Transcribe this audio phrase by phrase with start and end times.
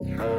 [0.00, 0.37] Yeah.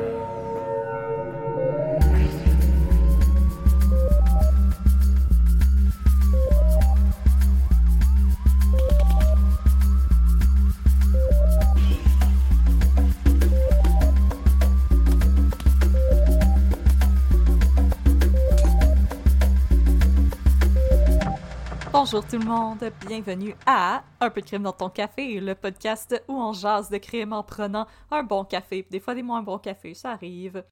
[21.92, 26.23] Bonjour tout le monde, bienvenue à Un peu de crime dans ton café, le podcast
[26.28, 29.58] où on jase de crime en prenant un bon café, des fois des moins bons
[29.58, 30.64] cafés, ça arrive.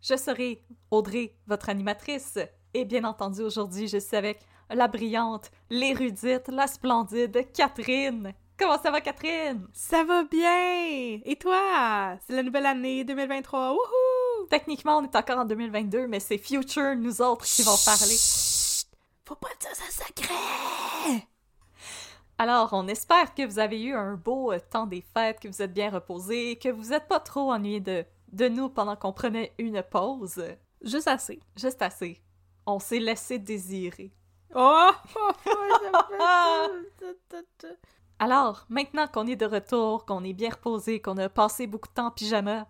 [0.00, 2.38] Je serai Audrey, votre animatrice,
[2.72, 8.32] et bien entendu aujourd'hui je suis avec la brillante, l'érudite, la splendide Catherine.
[8.58, 9.68] Comment ça va Catherine?
[9.74, 11.20] Ça va bien!
[11.22, 12.16] Et toi?
[12.26, 14.46] C'est la nouvelle année 2023, wouhou!
[14.48, 18.16] Techniquement on est encore en 2022, mais c'est Future, nous autres, qui vont parler.
[19.30, 20.04] Faut pas dire ça!
[22.36, 25.62] Alors, on espère que vous avez eu un beau euh, temps des fêtes, que vous
[25.62, 29.54] êtes bien reposés, que vous n'êtes pas trop ennuyés de, de nous pendant qu'on prenait
[29.58, 30.42] une pause.
[30.82, 31.38] Juste assez.
[31.56, 32.20] Juste assez.
[32.66, 34.10] On s'est laissé désirer.
[34.52, 34.90] Oh!
[35.16, 36.68] oh,
[38.18, 41.94] Alors, maintenant qu'on est de retour, qu'on est bien reposé, qu'on a passé beaucoup de
[41.94, 42.66] temps en pyjama,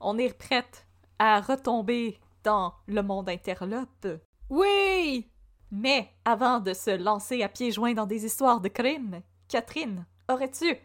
[0.00, 0.86] on est prête
[1.18, 4.06] à retomber dans le monde interlope.
[4.48, 5.30] Oui!
[5.70, 10.76] Mais avant de se lancer à pieds joints dans des histoires de crime, Catherine, aurais-tu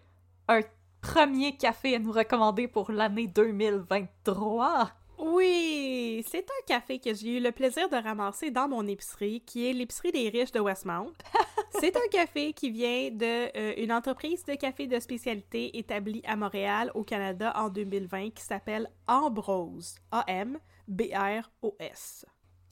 [0.48, 0.62] un
[1.02, 4.92] premier café à nous recommander pour l'année 2023?
[5.20, 9.70] Oui, c'est un café que j'ai eu le plaisir de ramasser dans mon épicerie, qui
[9.70, 11.14] est l'épicerie des riches de Westmount.
[11.80, 16.36] c'est un café qui vient de euh, une entreprise de café de spécialité établie à
[16.36, 19.96] Montréal, au Canada, en 2020, qui s'appelle Ambrose.
[20.12, 20.66] A-M-B-R-O-S.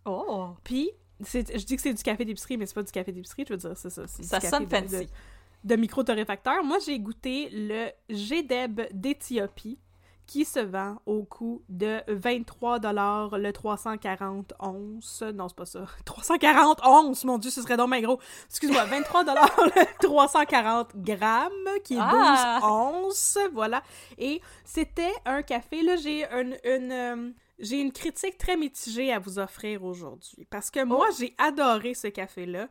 [0.06, 0.56] Oh!
[0.64, 0.92] Puis,
[1.26, 3.58] je dis que c'est du café d'épicerie, mais c'est pas du café d'épicerie, je veux
[3.58, 4.04] dire, c'est ça.
[4.04, 5.08] du Ça café sonne de- fancy.
[5.64, 6.64] De, de micro-torréfacteur.
[6.64, 9.78] Moi, j'ai goûté le GDEB d'Éthiopie,
[10.28, 12.80] qui se vend au coût de 23
[13.38, 15.24] le 340 onces.
[15.34, 15.86] Non, c'est pas ça.
[16.06, 18.20] 340 onces, mon Dieu, ce serait donc bien gros.
[18.48, 21.52] Excuse-moi, 23 le 340 grammes,
[21.84, 22.60] qui est 12 Ah!
[22.64, 23.84] onces, voilà.
[24.18, 26.58] Et c'était un café, là, j'ai une...
[26.64, 30.46] une, euh, j'ai une critique très mitigée à vous offrir aujourd'hui.
[30.50, 32.70] Parce que moi, j'ai adoré ce café-là.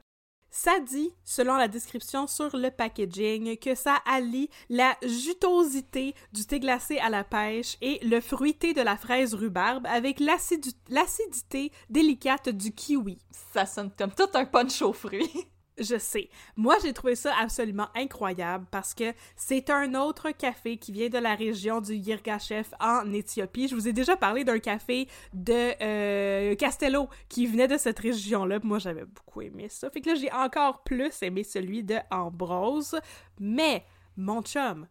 [0.53, 6.59] Ça dit, selon la description sur le packaging, que ça allie la jutosité du thé
[6.59, 12.73] glacé à la pêche et le fruité de la fraise rhubarbe avec l'acidité délicate du
[12.73, 13.19] kiwi.
[13.53, 15.31] Ça sonne comme tout un punch aux fruits.
[15.81, 16.29] Je sais.
[16.57, 21.19] Moi, j'ai trouvé ça absolument incroyable parce que c'est un autre café qui vient de
[21.19, 23.67] la région du Yirgacheffe en Éthiopie.
[23.69, 28.59] Je vous ai déjà parlé d'un café de euh, Castello qui venait de cette région-là.
[28.63, 29.89] Moi, j'avais beaucoup aimé ça.
[29.91, 33.01] Fait que là, j'ai encore plus aimé celui de Ambrose.
[33.39, 33.85] Mais
[34.19, 34.87] mon chum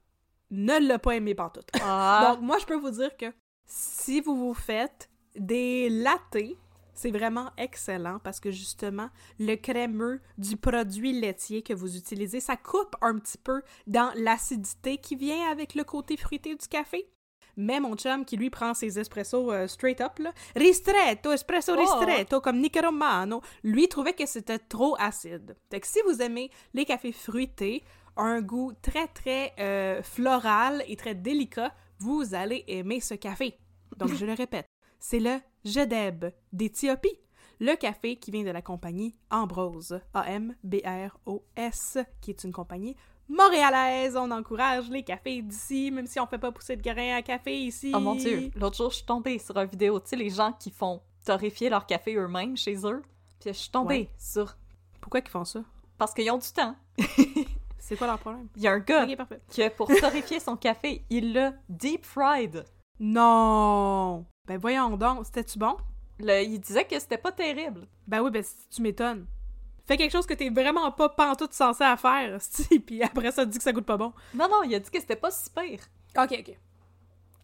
[0.50, 1.70] ne l'a pas aimé pantoute.
[1.84, 2.32] Ah!
[2.32, 3.28] Donc, moi, je peux vous dire que
[3.68, 6.58] si vous vous faites des lattés,
[7.00, 12.58] c'est vraiment excellent parce que justement, le crémeux du produit laitier que vous utilisez, ça
[12.58, 17.10] coupe un petit peu dans l'acidité qui vient avec le côté fruité du café.
[17.56, 21.80] Mais mon chum, qui lui prend ses espressos euh, straight up, là, ristretto, espresso Oh.
[21.80, 25.56] ristretto, comme Nico Romano, lui trouvait que c'était trop acide.
[25.72, 27.84] Fait que si vous aimez les cafés fruités,
[28.18, 33.58] un goût très très euh, floral et très délicat, vous allez aimer ce café.
[33.98, 34.68] Donc je le répète,
[35.00, 37.20] c'est le Jedeb d'Éthiopie,
[37.60, 42.96] le café qui vient de la compagnie Ambrose, A-M-B-R-O-S, qui est une compagnie
[43.28, 44.16] montréalaise.
[44.18, 47.58] On encourage les cafés d'ici, même si on fait pas pousser de grains à café
[47.58, 47.92] ici.
[47.96, 50.54] Oh mon dieu, l'autre jour, je suis tombée sur une vidéo, tu sais, les gens
[50.54, 53.02] qui font torréfier leur café eux-mêmes chez eux.
[53.40, 54.10] Puis je suis tombée Ouais.
[54.18, 54.58] sur.
[55.02, 55.64] Pourquoi qu'ils font ça?
[55.98, 56.76] Parce qu'ils ont du temps.
[57.78, 58.48] C'est quoi leur problème?
[58.56, 59.42] Il y a un gars Ok, parfait.
[59.50, 62.64] qui, pour torréfier son café, il l'a deep fried.
[63.00, 64.26] Non!
[64.50, 65.78] Ben voyons donc, c'était-tu bon?
[66.18, 67.88] Le- il disait que c'était pas terrible.
[68.08, 68.44] Ben oui, ben
[68.74, 69.28] tu m'étonnes.
[69.86, 72.40] Fais quelque chose que t'es vraiment pas pantoute censé à faire,
[72.88, 74.12] puis après ça, dis que ça goûte pas bon.
[74.34, 75.82] Non, non, il a dit que c'était pas si pire.
[76.18, 76.58] Ok, ok.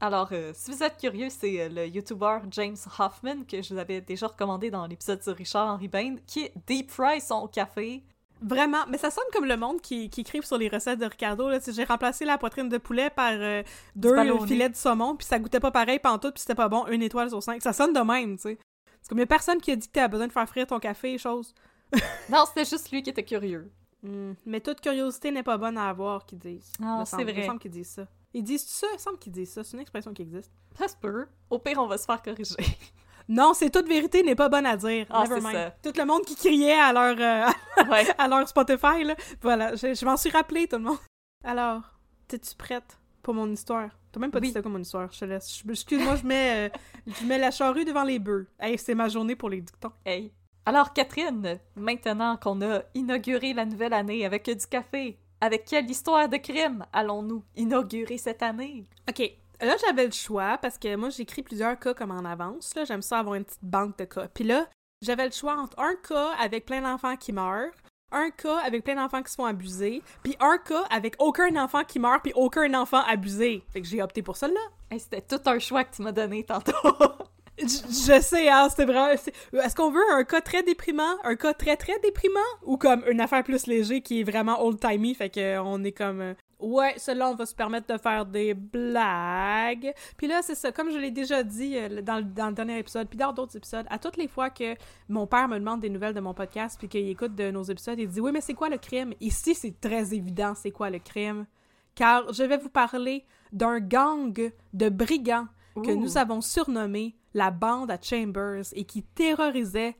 [0.01, 3.79] Alors, euh, si vous êtes curieux, c'est euh, le YouTuber James Hoffman que je vous
[3.79, 8.03] avais déjà recommandé dans l'épisode sur Richard Henry Bain, qui deep fry son café.
[8.41, 11.49] Vraiment, mais ça sonne comme le monde qui, qui écrive sur les recettes de Ricardo.
[11.67, 13.63] J'ai remplacé la poitrine de poulet par euh,
[13.95, 14.15] deux
[14.45, 17.29] filets de saumon, puis ça goûtait pas pareil pantoute, puis c'était pas bon, une étoile
[17.29, 17.61] sur cinq.
[17.61, 18.59] Ça sonne de même, tu sais.
[19.01, 20.67] C'est comme il y a personne qui a dit que t'as besoin de faire frire
[20.67, 21.53] ton café et choses.
[22.29, 23.71] Non, c'était juste lui qui était curieux.
[24.01, 26.71] Hmm, Mais toute curiosité n'est pas bonne à avoir, qu'ils disent.
[26.83, 27.33] Ah, c'est vrai.
[27.33, 28.07] Il me semble qu'ils disent ça.
[28.33, 28.87] Ils disent ça?
[28.91, 29.63] Il me semble qu'ils disent ça.
[29.63, 30.51] C'est une expression qui existe.
[30.77, 31.27] Ça se peut.
[31.49, 32.55] Au pire, on va se faire corriger.
[33.27, 35.05] Non, c'est toute vérité n'est pas bonne à dire.
[35.09, 35.53] Ah, Never mind.
[35.53, 35.71] ça.
[35.83, 38.05] Tout le monde qui criait à leur, euh, ouais.
[38.17, 39.15] à leur Spotify, là.
[39.41, 40.97] Voilà, je, je m'en suis rappelé, tout le monde.
[41.43, 41.81] Alors,
[42.27, 43.89] t'es-tu prête pour mon histoire?
[44.11, 45.61] T'as même pas dit c'était quoi mon histoire, je te laisse.
[45.67, 46.77] Excuse-moi, je mets, euh,
[47.07, 48.47] je mets la charrue devant les bœufs.
[48.59, 49.91] Hey, c'est ma journée pour les dictons.
[50.05, 50.31] Hey.
[50.65, 56.29] Alors, Catherine, maintenant qu'on a inauguré la nouvelle année avec du café, avec quelle histoire
[56.29, 58.85] de crime allons-nous inaugurer cette année?
[59.09, 59.31] OK.
[59.61, 62.73] Là, j'avais le choix parce que moi, j'écris plusieurs cas comme en avance.
[62.75, 64.27] Là, j'aime ça avoir une petite banque de cas.
[64.27, 64.67] Puis là,
[65.01, 67.71] j'avais le choix entre un cas avec plein d'enfants qui meurent,
[68.11, 71.83] un cas avec plein d'enfants qui se font abuser, puis un cas avec aucun enfant
[71.83, 73.63] qui meurt puis aucun enfant abusé.
[73.71, 74.61] Fait que j'ai opté pour celle-là.
[74.89, 76.73] Hey, c'était tout un choix que tu m'as donné tantôt.
[77.57, 79.11] Je, je sais, hein, c'était vraiment...
[79.11, 83.21] Est-ce qu'on veut un cas très déprimant, un cas très très déprimant, ou comme une
[83.21, 86.35] affaire plus léger qui est vraiment old-timey, fait que on est comme...
[86.59, 89.93] Ouais, cela on va se permettre de faire des blagues.
[90.17, 92.79] Puis là, c'est ça, comme je l'ai déjà dit euh, dans, le- dans le dernier
[92.79, 94.75] épisode, puis dans d'autres épisodes, à toutes les fois que
[95.09, 97.99] mon père me demande des nouvelles de mon podcast, puis qu'il écoute de nos épisodes,
[97.99, 100.99] il dit «Oui, mais c'est quoi le crime?» Ici, c'est très évident c'est quoi le
[100.99, 101.45] crime.
[101.93, 107.91] Car je vais vous parler d'un gang de brigands que nous avons surnommé la bande
[107.91, 109.95] à Chambers et qui terrorisait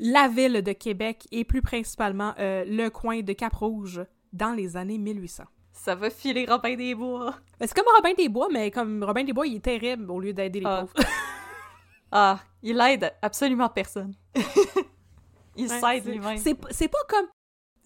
[0.00, 4.02] la ville de Québec et plus principalement euh, le coin de Cap-Rouge
[4.32, 5.44] dans les années 1800.
[5.82, 7.34] Ça va filer Robin des Bois.
[7.58, 10.20] Ben, c'est comme Robin des Bois, mais comme Robin des Bois, il est terrible au
[10.20, 10.80] lieu d'aider les Ah.
[10.82, 10.92] pauvres.
[12.12, 14.14] Ah, il aide absolument personne.
[15.56, 16.36] il Ouais, s'aide c'est- lui-même.
[16.38, 17.26] C'est pas comme...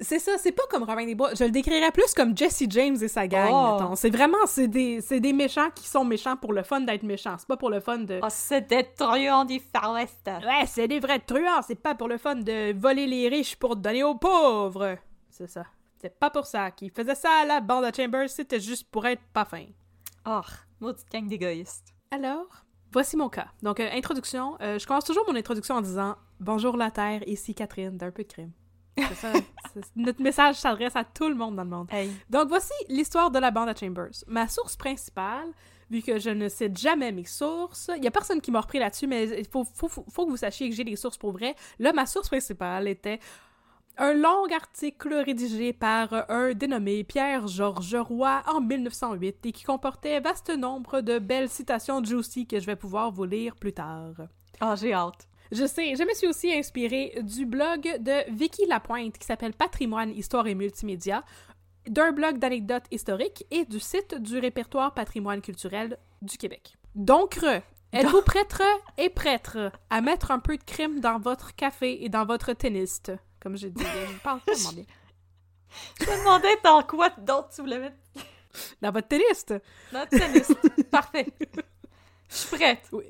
[0.01, 1.35] C'est ça, c'est pas comme Robin des Bois.
[1.35, 3.73] Je le décrirais plus comme Jesse James et sa gang, Oh.
[3.79, 3.95] mettons.
[3.95, 7.37] C'est vraiment, c'est des, c'est des méchants qui sont méchants pour le fun d'être méchants.
[7.39, 8.19] C'est pas pour le fun de...
[8.23, 10.27] Oh, c'est des truands du Far West.
[10.27, 13.77] Ouais, c'est des vrais truands, c'est pas pour le fun de voler les riches pour
[13.77, 14.97] donner aux pauvres.
[15.31, 15.65] C'est ça.
[16.05, 16.71] C'est pas pour ça.
[16.71, 19.65] Qui faisait ça à la bande à Chambers, c'était juste pour être pas fin.
[20.27, 20.43] Oh,
[20.79, 21.95] maudite gang d'égoïstes.
[22.11, 23.47] Alors, voici mon cas.
[23.63, 24.59] Donc, euh, introduction.
[24.61, 28.23] Euh, je commence toujours mon introduction en disant Bonjour la Terre, ici Catherine d'un peu
[28.23, 28.53] de crime.
[29.15, 29.33] Ça.
[29.97, 31.89] notre message s'adresse à tout le monde dans le monde.
[31.91, 32.11] Hey.
[32.29, 34.13] Donc voici l'histoire de la bande à Chambers.
[34.27, 35.49] Ma source principale,
[35.91, 38.79] vu que je ne cite jamais mes sources, il y a personne qui m'a repris
[38.79, 41.33] là-dessus, mais il faut, faut, faut- faut que vous sachiez que j'ai des sources pour
[41.33, 41.57] vrai.
[41.79, 43.21] Là, ma source principale était
[43.97, 50.51] un long article rédigé par un dénommé Pierre-Georges Roy en 1908 et qui comportait vaste
[50.51, 54.15] nombre de belles citations juicy que je vais pouvoir vous lire plus tard.
[54.61, 55.29] Ah, j'ai hâte.
[55.53, 60.11] Je sais, je me suis aussi inspirée du blog de Vicky Lapointe qui s'appelle Patrimoine,
[60.11, 61.25] Histoire et Multimédia,
[61.89, 66.77] d'un blog d'anecdotes historiques et du site du répertoire patrimoine culturel du Québec.
[66.95, 67.39] Donc,
[67.93, 68.63] êtes-vous prêtre
[68.99, 73.03] et prêtre à mettre un peu de crime dans votre café et dans votre tennis?
[73.45, 74.85] Comme j'ai dit, je parle tellement bien.
[76.01, 77.97] Je me demandais dans quoi d'autre tu voulais mettre
[78.81, 79.45] Dans votre tennis?
[79.93, 80.53] notre tennis.
[80.91, 81.27] Parfait.
[82.31, 82.89] Je suis prête.
[82.93, 83.05] Oui,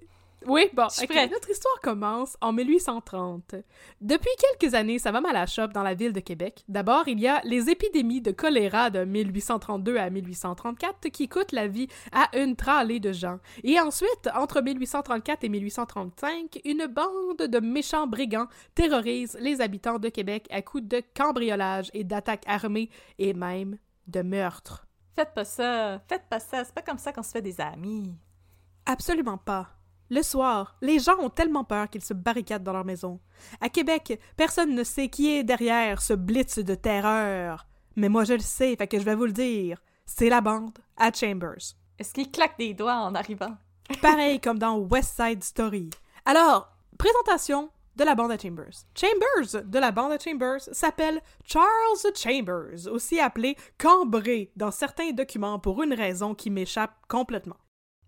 [0.46, 1.30] bon, ok, prête.
[1.30, 3.56] notre histoire commence en 1830.
[4.00, 6.64] Depuis quelques années, ça va mal à la chope dans la ville de Québec.
[6.68, 11.66] D'abord, il y a les épidémies de choléra de 1832 à 1834 qui coûtent la
[11.66, 13.38] vie à une tralée de gens.
[13.62, 20.08] Et ensuite, entre 1834 et 1835, une bande de méchants brigands terrorise les habitants de
[20.08, 24.86] Québec à coups de cambriolage et d'attaques armées et même de meurtres.
[25.14, 26.00] Faites pas ça.
[26.08, 26.64] Faites pas ça.
[26.64, 28.14] C'est pas comme ça qu'on se fait des amis.
[28.86, 29.68] Absolument pas.
[30.14, 33.18] Le soir, les gens ont tellement peur qu'ils se barricadent dans leur maison.
[33.60, 37.66] À Québec, personne ne sait qui est derrière ce blitz de terreur.
[37.96, 39.82] Mais moi je le sais, fait que je vais vous le dire.
[40.06, 41.74] C'est la bande à Chambers.
[41.98, 43.56] Est-ce qu'il claque des doigts en arrivant?
[44.02, 45.90] Pareil comme dans West Side Story.
[46.24, 48.84] Alors, présentation de la bande à Chambers.
[48.94, 55.58] Chambers de la bande à Chambers s'appelle Charles Chambers, aussi appelé Cambré dans certains documents
[55.58, 57.56] pour une raison qui m'échappe complètement.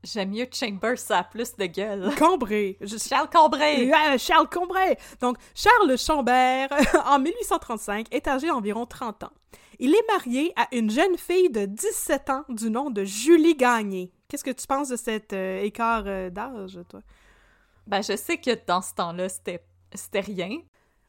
[0.06, 2.14] J'aime mieux Chambers, ça a plus de gueule.
[2.18, 2.78] Cambré.
[2.80, 3.90] Je, Charles Combray!
[3.92, 4.96] Ah, Charles Combray!
[5.20, 6.68] Donc, Charles Chambert,
[7.06, 9.32] en 1835, est âgé d'environ 30 ans.
[9.78, 14.12] Il est marié à une jeune fille de 17 ans du nom de Julie Gagné.
[14.28, 17.00] Qu'est-ce que tu penses de cet euh, écart euh, d'âge, toi?
[17.86, 19.60] Ben, je sais que dans ce temps-là, c'était
[20.20, 20.58] rien.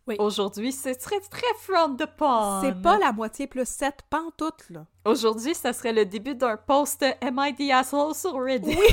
[0.08, 0.16] Oui.
[0.20, 2.62] Aujourd'hui, c'est très, très front de pond.
[2.62, 4.86] C'est pas la moitié plus 7 pantoute, là.
[5.06, 8.78] Aujourd'hui, ça serait le début d'un post Am I the asshole sur Reddit?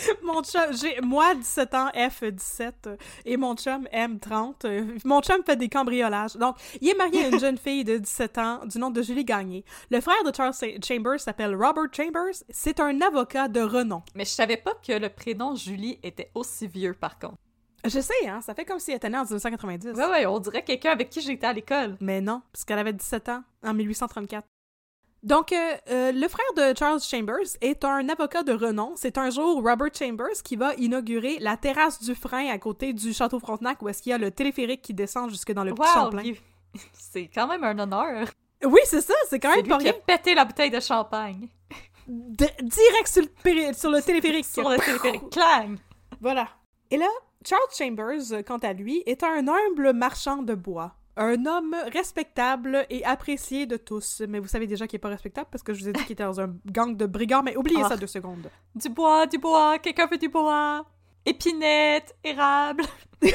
[0.22, 4.64] Mon chum, j'ai, moi, 17 ans, F 17, euh, et mon chum, M 30.
[4.64, 6.36] Euh, Mon chum fait des cambriolages.
[6.36, 9.24] Donc, il est marié à une jeune fille de 17 ans du nom de Julie
[9.24, 9.64] Gagné.
[9.90, 10.54] Le frère de Charles
[10.86, 12.34] Chambers s'appelle Robert Chambers.
[12.48, 14.02] C'est un avocat de renom.
[14.14, 17.38] Mais je savais pas que le prénom Julie était aussi vieux, par contre.
[17.84, 19.92] Je sais, hein, ça fait comme si elle était née en 1990.
[19.96, 21.96] Ouais, ouais, on dirait quelqu'un avec qui j'étais à l'école.
[22.00, 24.44] Mais non, parce qu'elle avait 17 ans en 1834.
[25.22, 28.92] Donc, euh, euh, le frère de Charles Chambers est un avocat de renom.
[28.96, 33.12] C'est un jour Robert Chambers qui va inaugurer la terrasse du frein à côté du
[33.12, 35.82] château Frontenac où est-ce qu'il y a le téléphérique qui descend jusque dans le petit
[35.82, 35.88] Wow!
[36.04, 36.22] Champlain.
[36.24, 36.36] il-
[36.94, 38.28] C'est quand même un honneur.
[38.64, 39.92] Oui, c'est ça, c'est quand même pas rien.
[40.06, 41.48] pété la bouteille de champagne
[42.08, 44.44] direct sur le, péri- sur le téléphérique.
[44.50, 45.30] sur le téléphérique.
[45.30, 45.76] Clang!
[46.20, 46.48] Voilà.
[46.90, 47.08] Et là,
[47.46, 50.94] Charles Chambers, euh, quant à lui, est un humble marchand de bois.
[51.16, 54.22] Un homme respectable et apprécié de tous.
[54.28, 56.12] Mais vous savez déjà qu'il est pas respectable parce que je vous ai dit qu'il
[56.12, 57.88] était dans un gang de brigands, mais oubliez Ah.
[57.88, 58.50] ça deux secondes.
[58.74, 60.84] Du bois, du bois, quelqu'un veut du bois.
[61.26, 62.84] Épinette, érable.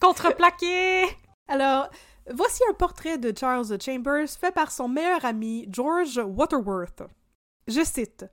[0.00, 1.04] Contreplaqué.
[1.48, 1.88] Alors,
[2.32, 7.02] voici un portrait de Charles Chambers fait par son meilleur ami George Waterworth.
[7.66, 8.24] Je cite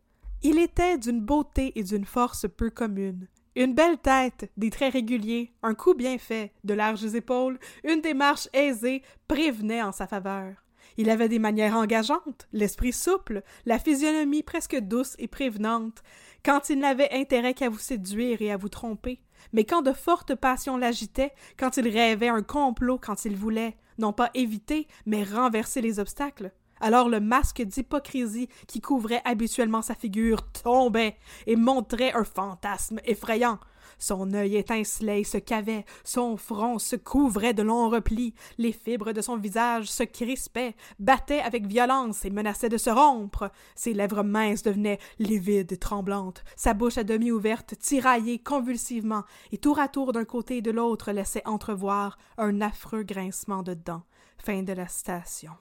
[0.44, 3.28] Il était d'une beauté et d'une force peu communes.
[3.56, 8.50] Une belle tête, des traits réguliers, un cou bien fait, de larges épaules, une démarche
[8.52, 10.56] aisée prévenait en sa faveur.
[10.98, 16.04] Il avait des manières engageantes, l'esprit souple, la physionomie presque douce et prévenante,
[16.44, 19.22] quand il n'avait intérêt qu'à vous séduire et à vous tromper.
[19.54, 24.12] Mais quand de fortes passions l'agitaient, quand il rêvait un complot, quand il voulait, non
[24.12, 30.42] pas éviter, mais renverser les obstacles, alors le masque d'hypocrisie qui couvrait habituellement sa figure
[30.52, 31.18] tombait
[31.48, 33.60] et montrait un fantasme effrayant.
[33.98, 39.14] Son œil étincelait et se cavait, son front se couvrait de longs replis, les fibres
[39.14, 43.52] de son visage se crispaient, battaient avec violence et menaçaient de se rompre.
[43.76, 49.58] Ses lèvres minces devenaient livides et tremblantes, sa bouche à demi ouverte tiraillait convulsivement, et
[49.58, 54.04] tour à tour d'un côté et de l'autre laissait entrevoir un affreux grincement de dents.
[54.38, 55.52] Fin de la citation.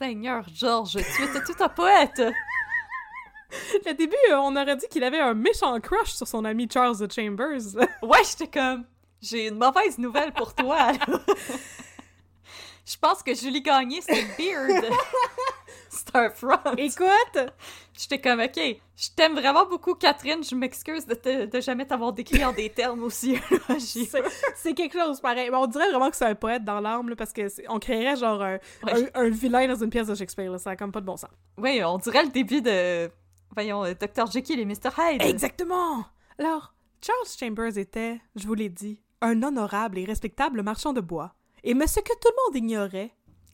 [0.00, 2.22] Seigneur George, tu étais tout un poète.
[3.86, 7.06] Au début, euh, on aurait dit qu'il avait un méchant crush sur son ami Charles
[7.12, 7.76] Chambers.
[8.02, 8.86] Ouais, j'étais comme,
[9.20, 10.92] j'ai une mauvaise nouvelle pour toi.
[12.86, 14.84] Je pense que Julie Gagné, c'est Beard.
[16.06, 16.74] c'est un front.
[16.76, 17.52] Écoute,
[17.98, 18.58] J'étais comme, ok,
[18.96, 20.42] je t'aime vraiment beaucoup, Catherine.
[20.42, 23.36] Je m'excuse de, te- de jamais t'avoir décrit en des termes aussi
[24.56, 25.50] c'est quelque chose pareil.
[25.50, 28.42] Mais on dirait vraiment que c'est un poète dans l'âme, parce que on créerait genre
[28.42, 29.10] un, Ouais.
[29.14, 30.50] un- un vilain dans une pièce de Shakespeare.
[30.50, 30.58] Là.
[30.58, 31.30] Ça a comme pas de bon sens.
[31.58, 33.10] Oui, on dirait le début de,
[33.54, 34.30] voyons, euh, Dr.
[34.30, 34.90] Jekyll et Mr.
[34.98, 35.22] Hyde.
[35.22, 36.04] Exactement!
[36.38, 41.34] Alors, Charles Chambers était, je vous l'ai dit, un honorable et respectable marchand de bois.
[41.62, 43.10] Et mais ce que tout le monde ignorait,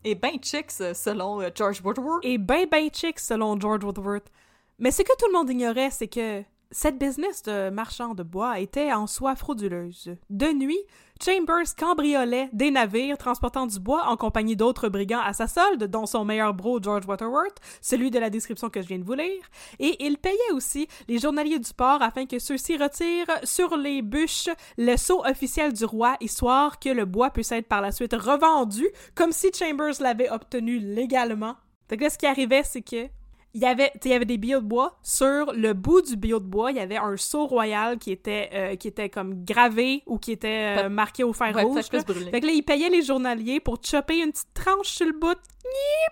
[0.09, 2.21] Et ben chicks, selon George Woodward.
[2.23, 4.31] et ben ben chic selon George Woodworth,
[4.79, 8.61] mais ce que tout le monde ignorait, c'est que cette business de marchand de bois
[8.61, 10.17] était en soi frauduleuse.
[10.31, 10.79] De nuit,
[11.25, 16.07] Chambers cambriolait des navires transportant du bois en compagnie d'autres brigands à sa solde, dont
[16.07, 19.43] son meilleur bro George Waterworth, celui de la description que je viens de vous lire,
[19.79, 24.51] et il payait aussi les journaliers du port afin que ceux-ci retirent sur les bûches
[24.77, 28.87] le sceau officiel du roi, histoire que le bois puisse être par la suite revendu,
[29.15, 31.57] comme si Chambers l'avait obtenu légalement.
[31.89, 33.09] Que là, ce qui arrivait, c'est que
[33.57, 34.99] il y avait, il y avait des billots de bois.
[35.03, 38.51] Sur le bout du billot de bois, il y avait un sceau royal qui était,
[38.53, 41.77] euh, qui était comme gravé ou qui était euh, marqué au fer Ouais, rouge.
[41.91, 42.01] là.
[42.31, 45.39] Fait que là, il payait les journaliers pour chopper une petite tranche sur le bout.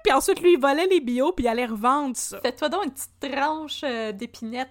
[0.02, 2.40] Puis ensuite, lui, il volait les billots puis il allait revendre ça.
[2.40, 4.70] Fais-toi donc une petite tranche euh, d'épinette.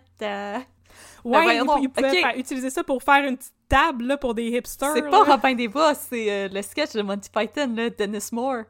[1.24, 2.18] Ouais, il, il pouvait ok.
[2.20, 4.94] faire- utiliser ça pour faire une petite table là, pour des hipsters.
[4.96, 5.24] C'est pas.
[5.24, 8.64] Robin des Bois, c'est le sketch de Monty Python, là, Dennis Moore.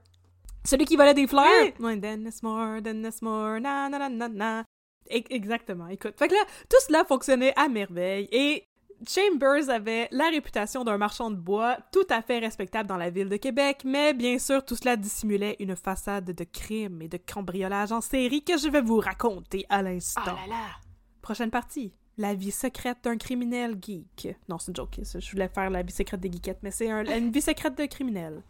[0.65, 1.46] Celui qui volait des fleurs?
[1.79, 2.00] Oui.
[2.00, 4.63] Dennis Moore, Dennis Moore, na na na na na.
[5.10, 6.13] Exactement, écoute.
[6.17, 8.63] Fait que là, tout cela fonctionnait à merveille et
[9.05, 13.27] Chambers avait la réputation d'un marchand de bois tout à fait respectable dans la ville
[13.27, 17.91] de Québec, mais bien sûr, tout cela dissimulait une façade de crime et de cambriolage
[17.91, 20.22] en série que je vais vous raconter à l'instant.
[20.46, 20.67] Oh là!
[21.22, 21.93] Prochaine partie.
[22.17, 24.38] La vie secrète d'un criminel geek.
[24.48, 25.00] Non, c'est une joke.
[25.03, 27.86] Je voulais faire la vie secrète des geekettes, mais c'est un- une vie secrète de
[27.88, 28.41] criminel.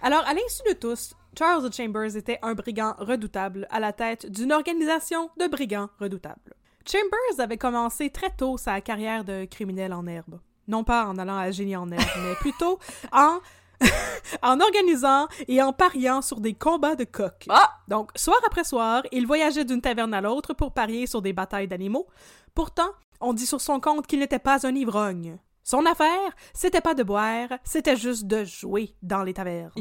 [0.00, 4.52] Alors, à l'insu de tous, Charles Chambers était un brigand redoutable à la tête d'une
[4.52, 6.54] organisation de brigands redoutables.
[6.86, 10.40] Chambers avait commencé très tôt sa carrière de criminel en herbe.
[10.66, 12.78] Non pas en allant à génie en herbe, mais plutôt
[13.12, 13.38] en
[14.42, 17.46] en organisant et en pariant sur des combats de coqs.
[17.48, 17.70] Ah!
[17.86, 21.68] Donc, soir après soir, il voyageait d'une taverne à l'autre pour parier sur des batailles
[21.68, 22.06] d'animaux.
[22.54, 25.38] Pourtant, on dit sur son compte qu'il n'était pas un ivrogne.
[25.62, 29.72] Son affaire, c'était pas de boire, c'était juste de jouer dans les tavernes.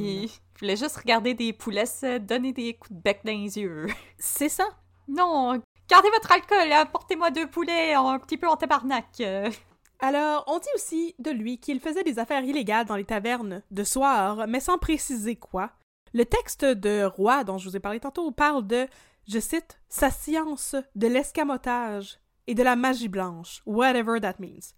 [0.59, 3.87] Voulait juste regarder des poulets se donner des coups de bec dans les yeux.
[4.17, 4.65] C'est ça.
[5.07, 9.05] Non, gardez votre alcool, apportez-moi deux poulets un petit peu en tabarnak.
[9.21, 9.49] Euh,
[9.99, 13.83] Alors, on dit aussi de lui qu'il faisait des affaires illégales dans les tavernes de
[13.83, 15.71] soir, mais sans préciser quoi.
[16.13, 18.87] Le texte de Roi dont je vous ai parlé tantôt parle de,
[19.27, 24.73] je cite, sa science de l'escamotage et de la magie blanche, whatever that means.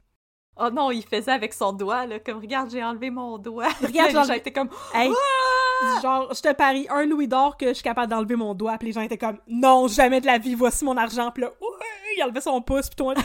[0.57, 3.69] Oh non, il faisait avec son doigt, là, comme regarde, j'ai enlevé mon doigt.
[3.81, 5.68] Regarde, gens étaient comme Hey, Ah!
[6.01, 8.87] Genre, je te parie un louis d'or que je suis capable d'enlever mon doigt, puis
[8.87, 11.85] les gens étaient comme, non, jamais de la vie, voici mon argent, puis là, ouais,
[12.17, 13.17] il enlevait son pouce, puis le monde,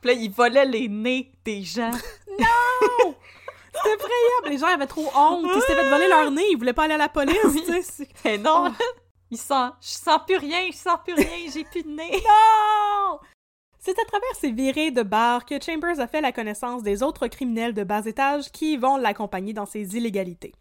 [0.00, 1.90] Puis là, il volait les nez des gens.
[3.74, 6.72] c'était effrayant, les gens avaient trop honte, ils s'étaient fait voler leur nez, ils voulaient
[6.72, 8.72] pas aller à la police, tu sais, c'est- Mais non,
[9.30, 12.10] il sent, je sens plus rien, je sens plus rien, j'ai plus de nez.
[12.24, 13.18] Non!
[13.78, 17.26] C'est à travers ces virées de bar que Chambers a fait la connaissance des autres
[17.26, 20.54] criminels de bas étage qui vont l'accompagner dans ses illégalités.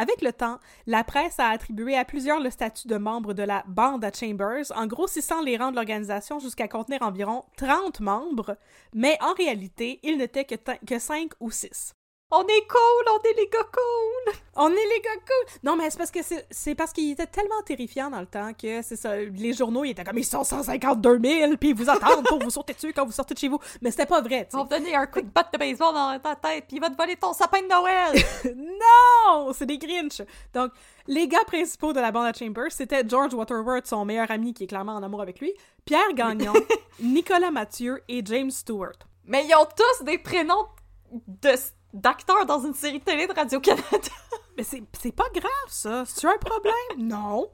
[0.00, 3.64] Avec le temps, la presse a attribué à plusieurs le statut de membre de la
[3.68, 8.56] bande à Chambers, en grossissant les rangs de l'organisation jusqu'à contenir environ 30 membres,
[8.94, 10.54] mais en réalité, il n'était que,
[10.86, 11.92] que 5 ou 6.
[12.32, 14.34] On est cool, on est les gars cool.
[14.56, 15.58] On est les gars cool!
[15.64, 16.20] Non, mais c'est parce que
[16.50, 19.16] c'est- parce qu'il était tellement terrifiant dans le temps que c'est ça.
[19.16, 22.50] Les journaux, ils étaient comme ils sont 152 000, puis ils vous attendent pour vous
[22.50, 23.58] sauter dessus quand vous sortez de chez vous.
[23.82, 24.76] Mais c'était pas vrai, tu Ils vont sais.
[24.76, 26.96] te donner un coup de batte de baseball dans ta tête, puis il va te
[26.96, 28.14] voler ton sapin de Noël.
[28.56, 29.52] non!
[29.52, 30.22] C'est des Grinch!
[30.54, 30.70] Donc,
[31.08, 34.64] les gars principaux de la bande à Chambers, c'était George Waterworth, son meilleur ami qui
[34.64, 35.52] est clairement en amour avec lui,
[35.84, 36.52] Pierre Gagnon,
[37.00, 38.92] Nicolas Mathieu et James Stewart.
[39.24, 40.66] Mais ils ont tous des prénoms
[41.12, 41.50] de
[41.92, 43.84] d'acteurs dans une série télé de Radio-Canada.
[44.56, 46.04] Mais c'est pas grave, ça.
[46.06, 46.74] C'est un problème?
[46.98, 47.48] non.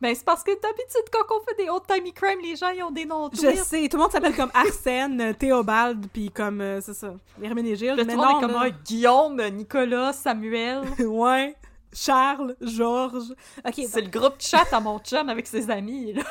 [0.00, 2.90] Ben, c'est parce que d'habitude, quand on fait des old-timey crimes, les gens, ils ont
[2.90, 6.80] des noms Je sais, tout le monde s'appelle comme Arsène, euh, Théobald, puis comme, euh,
[6.82, 7.96] c'est ça, Herménégilde.
[8.04, 8.64] Mais tout non, comme là.
[8.64, 10.82] ah, Guillaume, Nicolas, Samuel.
[10.98, 11.56] ouais.
[11.92, 13.32] Charles, Georges.
[13.64, 16.22] Ok, C'est le groupe chat à mon chum avec ses amis, là.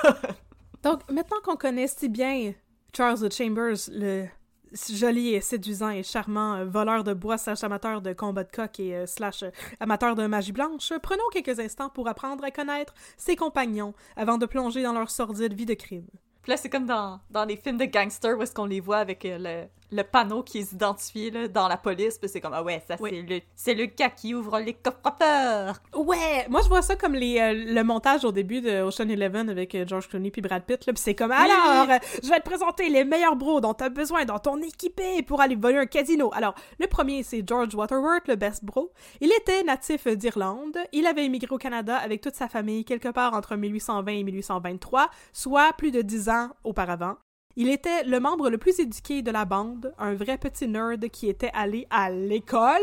[0.84, 2.54] Donc, maintenant qu'on connaît si bien
[2.96, 4.28] Charles Chambers, le
[4.74, 8.80] joli et séduisant et charmant euh, voleur de bois slash amateur de combat de coq
[8.80, 12.94] et euh, slash euh, amateur de magie blanche, prenons quelques instants pour apprendre à connaître
[13.18, 16.08] ses compagnons avant de plonger dans leur sordide vie de crime.
[16.42, 18.98] Puis là, c'est comme dans, dans les films de gangsters où est-ce qu'on les voit
[18.98, 22.18] avec le, le panneau qui est identifié là, dans la police.
[22.18, 23.10] Puis c'est comme, ah ouais, ça Oui.
[23.12, 25.78] c'est le, c'est le gars qui ouvre les coffres-forts.
[25.96, 29.50] Ouais, moi je vois ça comme les, euh, le montage au début de Ocean Eleven
[29.50, 32.40] avec euh, George Clooney puis Brad Pitt, là, puis c'est comme alors, euh, je vais
[32.40, 35.86] te présenter les meilleurs bros dont t'as besoin dans ton équipé pour aller voler un
[35.86, 36.32] casino.
[36.34, 38.92] Alors, le premier c'est George Waterworth, le best bro.
[39.22, 43.34] Il était natif d'Irlande, il avait émigré au Canada avec toute sa famille quelque part
[43.34, 47.16] entre 1820 et 1823, soit plus de dix ans auparavant.
[47.56, 51.30] Il était le membre le plus éduqué de la bande, un vrai petit nerd qui
[51.30, 52.82] était allé à l'école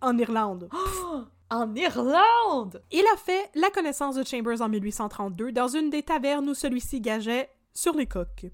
[0.00, 0.68] en Irlande.
[1.50, 2.82] En Irlande!
[2.90, 7.02] Il a fait la connaissance de Chambers en 1832 dans une des tavernes où celui-ci
[7.02, 8.46] gageait sur les coques.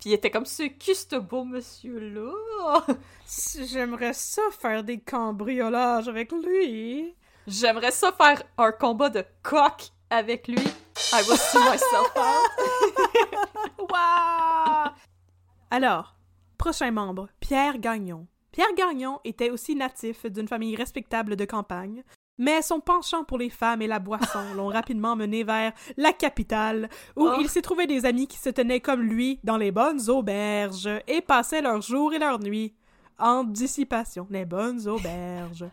[0.00, 2.86] Puis il était comme ce ce beau monsieur-là.
[3.66, 7.14] J'aimerais ça faire des cambriolages avec lui.
[7.46, 10.58] J'aimerais ça faire un combat de coq avec lui.
[11.12, 12.50] I will see myself out.
[13.90, 14.90] Waouh!
[15.70, 16.16] Alors,
[16.56, 18.26] prochain membre, Pierre Gagnon.
[18.52, 22.02] Pierre Gagnon était aussi natif d'une famille respectable de campagne,
[22.38, 26.88] mais son penchant pour les femmes et la boisson l'ont rapidement mené vers la capitale,
[27.16, 27.36] où Oh.
[27.40, 31.20] il s'est trouvé des amis qui se tenaient comme lui dans les bonnes auberges et
[31.20, 32.74] passaient leurs jours et leurs nuits
[33.18, 34.26] en dissipation.
[34.30, 35.64] Les bonnes auberges.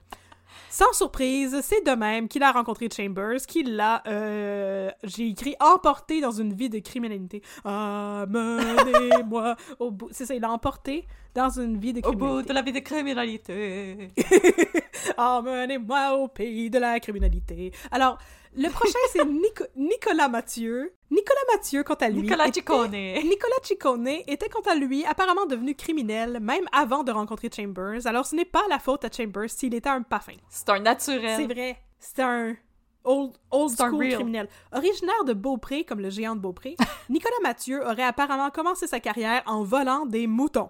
[0.76, 6.20] Sans surprise, c'est de même qu'il a rencontré Chambers, qu'il l'a, euh, j'ai écrit, emporté
[6.20, 7.42] dans une vie de criminalité.
[7.64, 10.10] Amenez-moi au bout.
[10.12, 12.50] C'est ça, il l'a emporté dans une vie de Au bout criminalité.
[12.50, 14.10] de la vie de criminalité.
[15.18, 17.72] Emmenez-moi au pays de la criminalité.
[17.92, 18.18] Alors,
[18.56, 20.94] le prochain, c'est Nico- Nicolas Mathieu.
[21.12, 22.22] Nicolas Mathieu, quant à lui.
[22.24, 22.92] Nicolas était- Ciccone.
[22.92, 28.06] Nicolas Ciccone était, quant à lui, apparemment devenu criminel, même avant de rencontrer Chambers.
[28.08, 30.34] Alors, ce n'est pas la faute à Chambers s'il était un pas fin.
[30.50, 31.36] C'est un naturel.
[31.38, 31.78] C'est vrai.
[32.00, 32.56] C'est un
[33.04, 34.14] old, old school real.
[34.16, 34.50] criminel.
[34.72, 36.76] Originaire de Beaupré, comme le géant de Beaupré,
[37.10, 40.70] Nicolas Mathieu aurait apparemment commencé sa carrière en volant des moutons.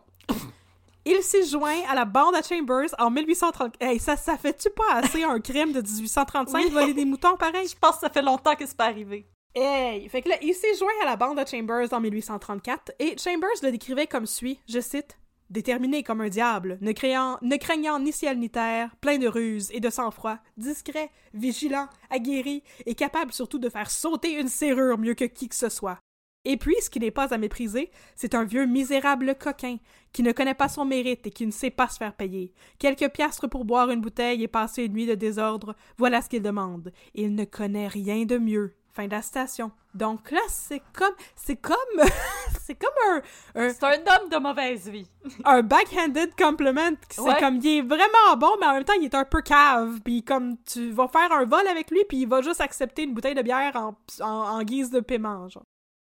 [1.07, 3.75] Il s'est joint à la bande à Chambers en 1830.
[3.79, 6.69] Hey, ça, ça fait-tu pas assez un crime de 1835 Oui.
[6.71, 7.67] voler des moutons pareil?
[7.67, 9.27] Je pense que ça fait longtemps que c'est pas arrivé.
[9.53, 10.09] Hey!
[10.09, 13.49] Fait que là, il s'est joint à la bande à Chambers en 1834 et Chambers
[13.61, 15.17] le décrivait comme suit, je cite,
[15.51, 19.69] Déterminé comme un diable, ne, créant, ne craignant ni ciel ni terre, plein de ruses
[19.71, 25.13] et de sang-froid, discret, vigilant, aguerri et capable surtout de faire sauter une serrure mieux
[25.13, 25.99] que qui que ce soit.
[26.45, 29.77] Et puis, ce qui n'est pas à mépriser, c'est un vieux misérable coquin,
[30.13, 32.53] qui ne connaît pas son mérite et qui ne sait pas se faire payer.
[32.79, 36.41] Quelques piastres pour boire une bouteille et passer une nuit de désordre, voilà ce qu'il
[36.41, 36.93] demande.
[37.13, 38.73] Il ne connaît rien de mieux.
[38.93, 39.71] Fin de la citation.
[39.93, 41.75] Donc là, c'est comme, c'est comme,
[42.65, 43.21] c'est comme un,
[43.55, 45.09] un, C'est un homme de mauvaise vie.
[45.43, 46.91] un backhanded compliment.
[47.09, 47.37] C'est Ouais.
[47.41, 49.99] comme, il est vraiment bon, mais en même temps, il est un peu cave.
[50.05, 53.13] Puis comme, tu vas faire un vol avec lui, puis il va juste accepter une
[53.13, 54.29] bouteille de bière en, en,
[54.59, 55.65] en guise de paiement, genre.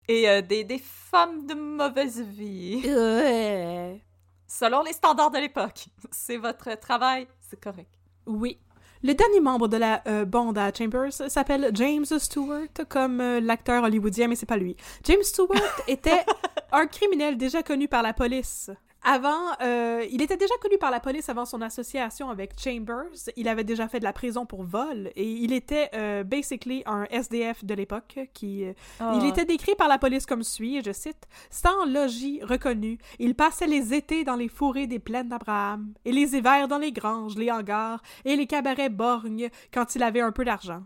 [0.07, 2.81] Et euh, des, des femmes de mauvaise vie.
[2.85, 4.01] Ouais.
[4.47, 5.85] Selon les standards de l'époque.
[6.11, 7.89] C'est votre travail, c'est correct.
[8.25, 8.59] Oui.
[9.03, 13.83] Le dernier membre de la euh, bande à Chambers s'appelle James Stewart, comme euh, l'acteur
[13.83, 14.75] hollywoodien, mais c'est pas lui.
[15.05, 16.23] James Stewart était
[16.71, 18.69] un criminel déjà connu par la police.
[19.03, 23.31] Avant, euh, il était déjà connu par la police avant son association avec Chambers.
[23.35, 27.05] Il avait déjà fait de la prison pour vol et il était euh, basically un
[27.09, 29.17] SDF de l'époque qui euh, Ah.
[29.19, 33.33] il était décrit par la police comme suit, et je cite, Sans logis reconnu, il
[33.33, 37.35] passait les étés dans les fourrés des plaines d'Abraham, et les hivers dans les granges,
[37.35, 40.83] les hangars, et les cabarets borgnes quand il avait un peu d'argent.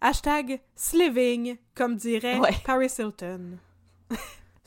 [0.00, 2.54] Hashtag sliving, comme dirait Ouais.
[2.64, 3.58] Paris Hilton.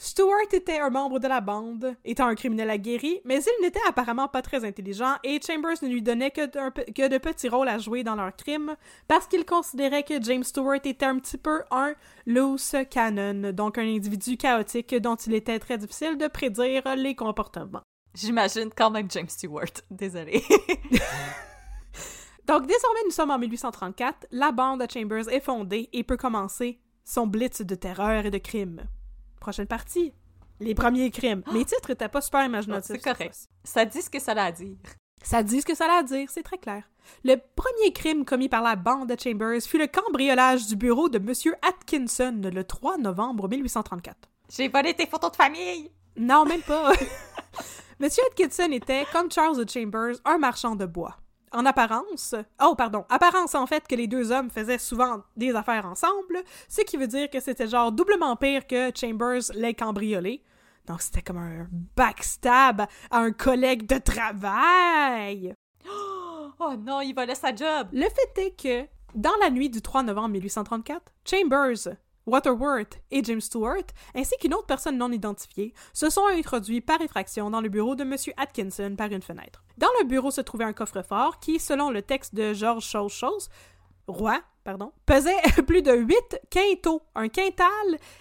[0.02, 4.30] Stewart était un membre de la bande, étant un criminel aguerri, mais il n'était apparemment
[4.30, 8.16] pas très intelligent et Chambers ne lui donnait que, de petits rôles à jouer dans
[8.16, 8.78] leurs crimes
[9.10, 13.84] parce qu'il considérait que James Stewart était un petit peu un loose cannon, donc un
[13.84, 17.82] individu chaotique dont il était très difficile de prédire les comportements.
[18.14, 19.66] J'imagine quand même James Stewart.
[19.92, 20.42] Désolé.
[22.48, 26.80] Donc désormais nous sommes en 1834, la bande à Chambers est fondée et peut commencer
[27.04, 28.88] son blitz de terreur et de crimes.
[29.40, 30.14] Prochaine partie,
[30.60, 31.44] les premiers crimes.
[31.54, 32.92] Mes titres étaient pas super imaginatifs.
[32.92, 33.36] C'est correct.
[33.64, 34.76] Ça dit ce que ça a à dire.
[35.22, 36.84] Ça dit ce que ça a à dire, c'est très clair.
[37.24, 41.18] Le premier crime commis par la bande de Chambers fut le cambriolage du bureau de
[41.18, 41.56] M.
[41.62, 44.16] Atkinson le 3 novembre 1834.
[44.50, 45.92] J'ai volé tes photos de famille!
[46.18, 46.92] Non, même pas.
[48.02, 48.10] M.
[48.32, 51.18] Atkinson était, comme Charles Chambers, un marchand de bois.
[51.52, 55.86] En apparence, oh pardon, apparence en fait que les deux hommes faisaient souvent des affaires
[55.86, 60.44] ensemble, ce qui veut dire que c'était genre doublement pire que Chambers l'ait cambriolé.
[60.86, 65.54] Donc c'était comme un backstab à un collègue de travail.
[66.62, 67.88] Oh non, il volait sa job!
[67.94, 71.96] Le fait est que, dans la nuit du 3 novembre 1834, Chambers,
[72.30, 73.84] Waterworth et James Stewart,
[74.16, 78.04] ainsi qu'une autre personne non identifiée, se sont introduits par effraction dans le bureau de
[78.04, 78.16] M.
[78.38, 79.64] Atkinson par une fenêtre.
[79.78, 83.50] Dans le bureau se trouvait un coffre-fort qui, selon le texte de George Chose Chose,
[84.08, 87.68] Roy, pardon, pesait plus de 8 quintaux, un quintal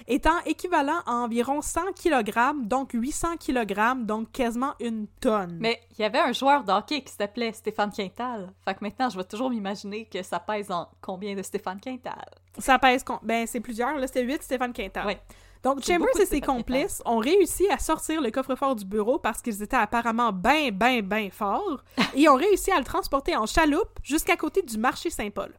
[0.07, 5.57] étant équivalent à environ 100 kg, donc 800 kg, donc quasiment une tonne.
[5.61, 8.53] Mais il y avait un joueur de hockey qui s'appelait Stéphane Quintal.
[8.65, 12.29] Fait que maintenant, je vais toujours m'imaginer que ça pèse en combien de Stéphane Quintal?
[12.59, 13.05] Ça pèse...
[13.23, 13.97] Ben, c'est plusieurs.
[13.97, 15.07] Là, c'était 8 Stéphane Quintal.
[15.07, 15.21] Ouais.
[15.63, 19.63] Donc, Chambers et ses complices ont réussi à sortir le coffre-fort du bureau parce qu'ils
[19.63, 21.83] étaient apparemment ben, ben, ben forts
[22.15, 25.53] et ont réussi à le transporter en chaloupe jusqu'à côté du marché Saint-Paul.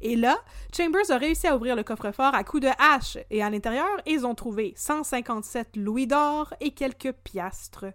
[0.00, 0.38] Et là,
[0.74, 4.24] Chambers a réussi à ouvrir le coffre-fort à coups de hache et à l'intérieur, ils
[4.24, 7.86] ont trouvé 157 louis d'or et quelques piastres.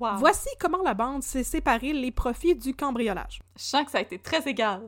[0.00, 0.16] Wow.
[0.16, 3.40] Voici comment la bande s'est séparée les profits du cambriolage.
[3.56, 4.82] Je sens que ça a été très égal.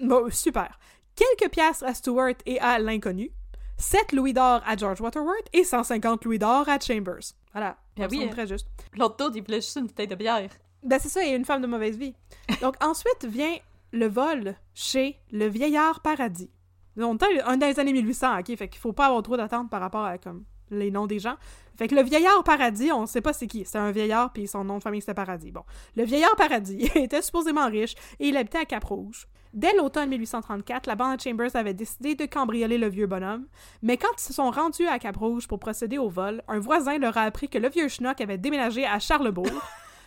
[0.00, 0.78] Bon, super.
[1.18, 3.32] Quelques piastres à Stewart et à l'inconnu,
[3.76, 7.34] 7 louis d'or à George Waterworth et 150 louis d'or à Chambers.
[7.52, 7.76] Voilà.
[7.96, 8.28] Ça me oui, hein.
[8.30, 8.68] très juste.
[8.96, 10.48] L'autre il voulait juste une bouteille de bière.
[10.84, 12.14] Ben c'est ça, il y a une femme de mauvaise vie.
[12.60, 13.56] Donc ensuite vient
[13.90, 16.52] le vol chez le vieillard paradis.
[16.96, 18.56] On est un des années 1800, ok?
[18.56, 21.36] Fait qu'il faut pas avoir trop d'attente par rapport à comme les noms des gens.
[21.76, 23.64] Fait que le vieillard paradis, on sait pas c'est qui.
[23.64, 25.50] C'est un vieillard, puis son nom de famille c'était paradis.
[25.50, 25.64] Bon.
[25.96, 29.26] Le vieillard paradis était supposément riche et il habitait à Cap-Rouge.
[29.54, 33.46] Dès l'automne 1834, la bande de Chambers avait décidé de cambrioler le vieux bonhomme,
[33.82, 37.16] mais quand ils se sont rendus à Cap-Rouge pour procéder au vol, un voisin leur
[37.16, 39.46] a appris que le vieux schnock avait déménagé à Charlebourg.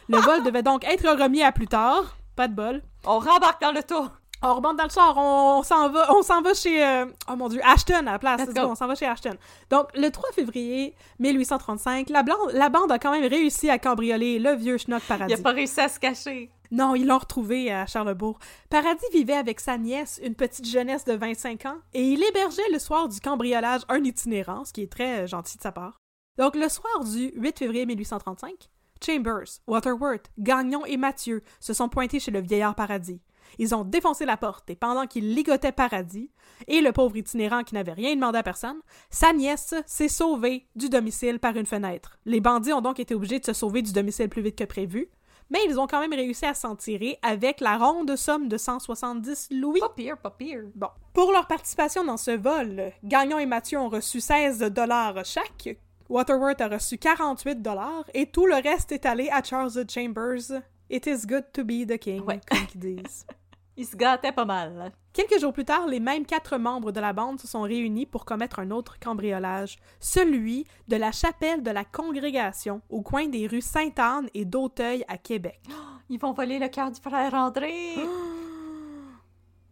[0.10, 2.18] Le vol devait donc être remis à plus tard.
[2.36, 2.82] Pas de bol.
[3.06, 4.10] On rembarque dans le tour!
[4.44, 7.36] On remonte dans le char, on, on s'en va, on s'en va chez, euh, oh
[7.36, 8.44] mon dieu, Ashton à la place.
[8.48, 8.68] Go, go.
[8.72, 9.36] on s'en va chez Ashton.
[9.70, 12.24] Donc, le 3 février 1835, la,
[12.54, 15.34] la bande a quand même réussi à cambrioler le vieux schnock Il Paradis.
[15.36, 16.50] a pas réussi à se cacher.
[16.72, 18.40] Non, ils l'ont retrouvé à Charlebourg.
[18.70, 22.80] Paradis vivait avec sa nièce, une petite jeunesse de 25 ans, et il hébergeait le
[22.80, 26.00] soir du cambriolage un itinérant, ce qui est très gentil de sa part.
[26.38, 28.70] Donc, le soir du 8 février 1835,
[29.06, 33.22] Chambers, Waterworth, Gagnon et Mathieu se sont pointés chez le vieillard Paradis.
[33.58, 36.32] Ils ont défoncé la porte et pendant qu'il ligotait Paradis,
[36.68, 38.80] et le pauvre itinérant qui n'avait rien demandé à personne,
[39.10, 42.18] sa nièce s'est sauvée du domicile par une fenêtre.
[42.26, 45.10] Les bandits ont donc été obligés de se sauver du domicile plus vite que prévu,
[45.52, 49.50] mais ils ont quand même réussi à s'en tirer avec la ronde somme de 170
[49.52, 49.80] louis.
[49.82, 50.64] Pas pire, pas pire.
[50.74, 50.88] Bon.
[51.14, 55.78] Pour leur participation dans ce vol, Gagnon et Mathieu ont reçu 16 dollars chaque.
[56.10, 60.62] Waterworth a reçu 48 dollars et tout le reste est allé à Charles Chambers.
[60.90, 62.42] It is good to be the king, Ouais.
[62.50, 63.26] comme ils disent.
[63.78, 64.92] Il se gâtait pas mal.
[65.14, 68.24] Quelques jours plus tard, les mêmes quatre membres de la bande se sont réunis pour
[68.24, 73.62] commettre un autre cambriolage, celui de la chapelle de la Congrégation, au coin des rues
[73.62, 75.60] Sainte-Anne et d'Auteuil à Québec.
[76.10, 77.96] Ils vont voler le cœur du frère André.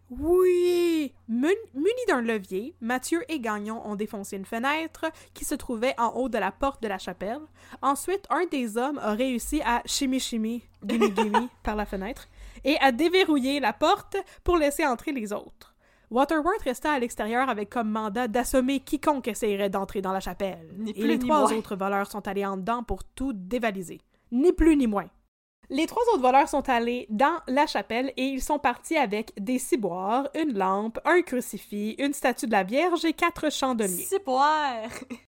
[0.10, 1.13] Oui!
[1.28, 6.08] Mun- Munis d'un levier, Mathieu et Gagnon ont défoncé une fenêtre qui se trouvait en
[6.15, 7.41] haut de la porte de la chapelle.
[7.84, 12.28] Ensuite, un des hommes a réussi à chimi-chimi, gimme-gimme par la fenêtre
[12.63, 15.76] et à déverrouiller la porte pour laisser entrer les autres.
[16.12, 20.67] Waterworth resta à l'extérieur avec comme mandat d'assommer quiconque essayerait d'entrer dans la chapelle.
[20.78, 21.54] Ni et plus les ni trois moins.
[21.54, 24.02] autres voleurs sont allés en dedans pour tout dévaliser.
[24.32, 25.10] Ni plus ni moins.
[25.72, 29.60] Les trois autres voleurs sont allés dans la chapelle et ils sont partis avec des
[29.60, 34.08] ciboires, une lampe, un crucifix, une statue de la Vierge et quatre chandeliers.
[34.10, 34.89] C'est boire.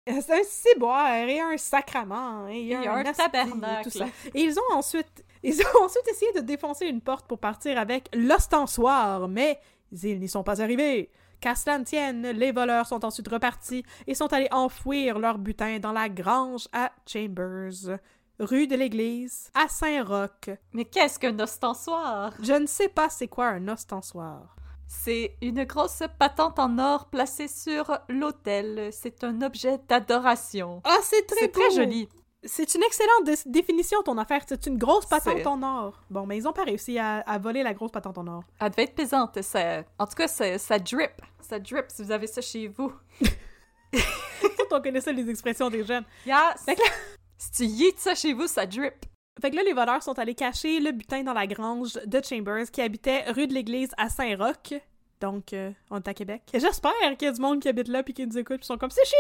[0.07, 3.89] C'est un ciboire et un sacrement et, Et un asti tabernacle.
[3.89, 4.07] et tout ça.
[4.35, 8.09] Et ils ont ensuite ils ont ensuite essayé de défoncer une porte pour partir avec
[8.15, 9.59] l'ostensoir, mais
[10.03, 11.11] ils n'y sont pas arrivés.
[11.41, 15.81] Qu'à cela ne tienne, les voleurs sont ensuite repartis et sont allés enfouir leur butin
[15.81, 17.99] dans la grange à Chambers,
[18.39, 20.51] rue de l'église, à Saint-Roch.
[20.73, 22.33] Mais qu'est-ce qu'un ostensoir?
[22.41, 24.55] Je ne sais pas c'est quoi un ostensoir.
[24.87, 28.91] C'est une grosse patente en or placée sur l'autel.
[28.93, 30.81] C'est un objet d'adoration.
[30.85, 32.09] Ah, c'est très très joli.
[32.45, 34.43] C'est une excellente dé- définition, ton affaire.
[34.49, 36.03] C'est une grosse patente en or.
[36.11, 38.43] Bon, mais ils ont pas réussi à, à voler la grosse patente en or.
[38.61, 39.41] Elle devait être pesante.
[39.43, 39.85] Ça...
[39.99, 41.13] En tout cas, ça, ça drip.
[41.41, 42.93] Ça drip si vous avez ça chez vous.
[44.71, 46.05] On connaissait les expressions des jeunes.
[46.27, 46.65] Yes!
[46.65, 46.89] Fait que là-
[47.39, 49.05] Si tu yeets ça chez vous, ça drip.
[49.41, 52.71] Fait que là, les voleurs sont allés cacher le butin dans la grange de Chambers
[52.71, 54.75] qui habitait rue de l'église à Saint-Roch.
[55.21, 56.43] Donc, euh, on est à Québec.
[56.55, 58.79] J'espère qu'il y a du monde qui habite là puis qui nous écoute puis sont
[58.79, 59.17] comme c'est chez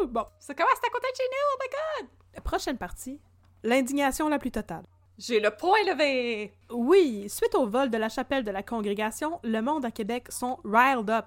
[0.00, 0.06] nous!
[0.08, 1.54] Bon, C'est comment c'est à côté de chez nous?
[1.54, 1.68] Oh my
[2.06, 2.10] god!
[2.34, 3.20] La prochaine partie,
[3.62, 4.84] l'indignation la plus totale.
[5.18, 6.52] J'ai le point levé!
[6.70, 10.58] Oui, suite au vol de la chapelle de la congrégation, le monde à Québec sont
[10.64, 11.26] riled up.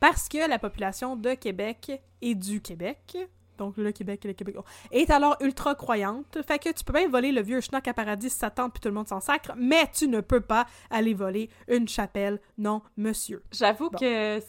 [0.00, 3.16] Parce que la population de Québec et du Québec,
[3.58, 4.56] donc le Québec et le Québec,
[4.92, 6.38] est alors ultra croyante.
[6.46, 8.80] Fait que tu peux bien voler le vieux schnock à paradis si ça tente puis
[8.80, 12.82] tout le monde s'en sacre, mais tu ne peux pas aller voler une chapelle, non,
[12.96, 13.42] monsieur.
[13.52, 13.98] J'avoue Bon.
[13.98, 14.40] que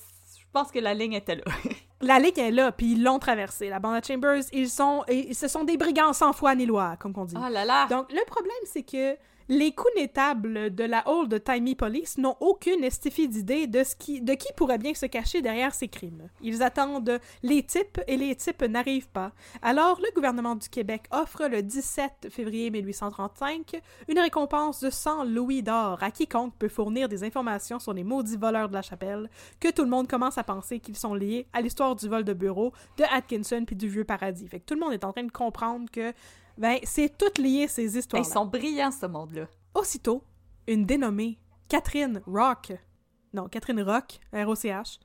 [0.56, 1.44] pense que la ligne était là.
[2.02, 3.70] La ligue est là, puis ils l'ont traversée.
[3.70, 6.98] La bande à Chambers, ils sont, et ce sont des brigands sans foi ni loi,
[7.00, 7.36] comme on dit.
[7.38, 7.88] Oh là là!
[7.88, 9.16] Donc, le problème, c'est que
[9.48, 14.34] les connétables de la Old Timey Police n'ont aucune estifie d'idée de, ce qui, de
[14.34, 16.30] qui pourrait bien se cacher derrière ces crimes.
[16.42, 19.34] Ils attendent les types et les types n'arrivent pas.
[19.62, 25.62] Alors, le gouvernement du Québec offre le 17 février 1835 une récompense de 100 louis
[25.62, 29.30] d'or à quiconque peut fournir des informations sur les maudits voleurs de la chapelle,
[29.60, 32.34] que tout le monde commence à penser qu'ils sont liés à l'histoire du vol de
[32.34, 34.48] bureau de Atkinson puis du vieux paradis.
[34.48, 36.14] Fait que tout le monde est en train de comprendre que
[36.58, 38.22] ben, c'est tout lié ces histoires.
[38.22, 39.48] Ils sont brillants, ce monde-là.
[39.74, 40.24] Aussitôt,
[40.68, 41.38] une dénommée
[41.68, 42.74] Catherine Rock,
[43.34, 45.00] non, Catherine Rock, R-O-C-H,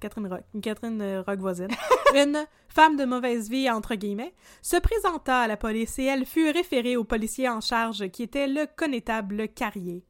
[0.00, 1.68] Catherine Rock, une Catherine euh, Rock voisine,
[2.14, 6.50] une femme de mauvaise vie, entre guillemets, se présenta à la police et elle fut
[6.50, 10.04] référée au policier en charge qui était le connétable Carrier.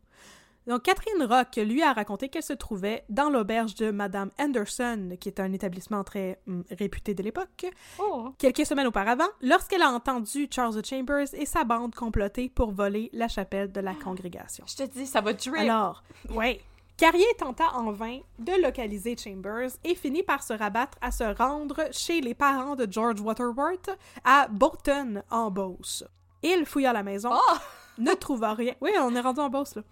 [0.66, 5.28] Donc, Catherine Rock lui a raconté qu'elle se trouvait dans l'auberge de Madame Anderson, qui
[5.28, 7.66] est un établissement très hum, réputé de l'époque,
[7.98, 8.34] Oh!
[8.38, 13.28] quelques semaines auparavant, lorsqu'elle a entendu Charles Chambers et sa bande comploter pour voler la
[13.28, 14.64] chapelle de la congrégation.
[14.68, 15.54] Je te dis, ça va drip!
[15.56, 16.60] Alors, ouais.
[16.96, 21.88] Carrier tenta en vain de localiser Chambers et finit par se rabattre à se rendre
[21.92, 23.88] chez les parents de George Waterworth
[24.22, 26.04] à Bolton, en Beauce.
[26.42, 27.56] Il fouilla la maison, Oh!
[27.98, 28.74] Ne trouva rien.
[28.80, 29.82] Oui, on est rendu en Beauce, là.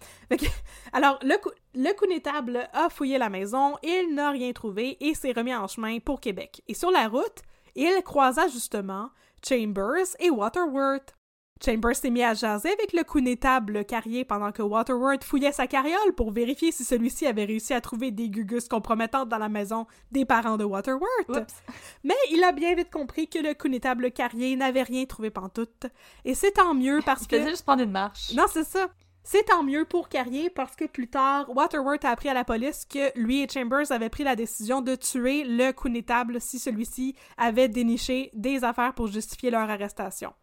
[0.93, 5.31] Alors, le, cou- le connétable a fouillé la maison, il n'a rien trouvé et s'est
[5.33, 6.61] remis en chemin pour Québec.
[6.67, 7.41] Et sur la route,
[7.75, 9.09] il croisa justement
[9.47, 11.15] Chambers et Waterworth.
[11.63, 16.13] Chambers s'est mis à jaser avec le connétable carrier pendant que Waterworth fouillait sa carriole
[16.15, 20.23] pour vérifier si celui-ci avait réussi à trouver des gugus compromettantes dans la maison des
[20.23, 21.29] parents de Waterworth.
[21.29, 21.53] Oups!
[22.03, 25.87] Mais il a bien vite compris que le connétable carrier n'avait rien trouvé pantoute.
[26.23, 27.37] Et c'est tant mieux parce Il que...
[27.37, 28.33] faisait juste prendre une marche.
[28.33, 28.87] Non, c'est ça.
[29.31, 32.85] C'est tant mieux pour Carrier parce que plus tard, Waterworth a appris à la police
[32.85, 37.67] que lui et Chambers avaient pris la décision de tuer le connétable si celui-ci avait
[37.67, 40.33] déniché des affaires pour justifier leur arrestation.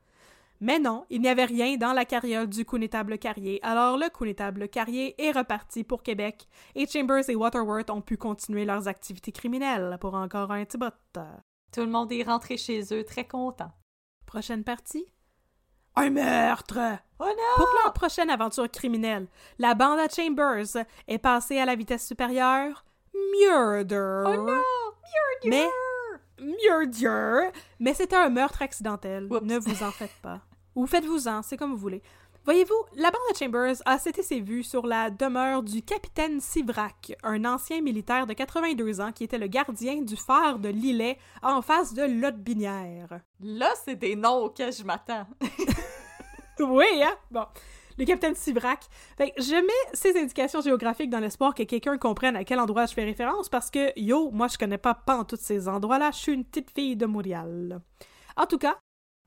[0.61, 4.69] Mais non, il n'y avait rien dans la carriole du connétable Carrier, alors le connétable
[4.69, 9.99] Carrier est reparti pour Québec, et Chambers et Waterworth ont pu continuer leurs activités criminelles
[10.01, 11.19] pour encore un petit.
[11.73, 13.73] Tout le monde est rentré chez eux très content.
[14.25, 15.07] Prochaine partie?
[15.95, 16.79] Un meurtre!
[17.19, 17.57] Oh non!
[17.57, 22.85] Pour leur prochaine aventure criminelle, la bande à Chambers est passée à la vitesse supérieure
[23.14, 24.25] Murder!
[24.27, 24.62] Oh non!
[25.45, 25.69] Mais
[26.40, 27.51] Murder!
[27.81, 29.27] Mais c'était un meurtre accidentel.
[29.31, 29.42] Oups.
[29.42, 30.40] Ne vous en faites pas.
[30.75, 32.03] Ou faites-vous-en, c'est comme vous voulez.
[32.44, 37.16] Voyez-vous, la bande à Chambers a cété ses vues sur la demeure du capitaine Sivrak,
[37.25, 41.61] un ancien militaire de 82 ans qui était le gardien du phare de Lillet en
[41.61, 43.20] face de Lotbinière.
[43.40, 45.27] Là, c'est des noms auxquels je m'attends.
[46.59, 47.14] Oui, hein?
[47.31, 47.44] Bon.
[47.99, 48.35] Le capitaine.
[48.35, 52.87] Fait que je mets ces indications géographiques dans l'espoir que quelqu'un comprenne à quel endroit
[52.87, 56.11] je fais référence parce que, yo, moi, je connais pas pas tous ces endroits-là.
[56.13, 57.81] Je suis une petite fille de Montréal.
[58.37, 58.77] En tout cas,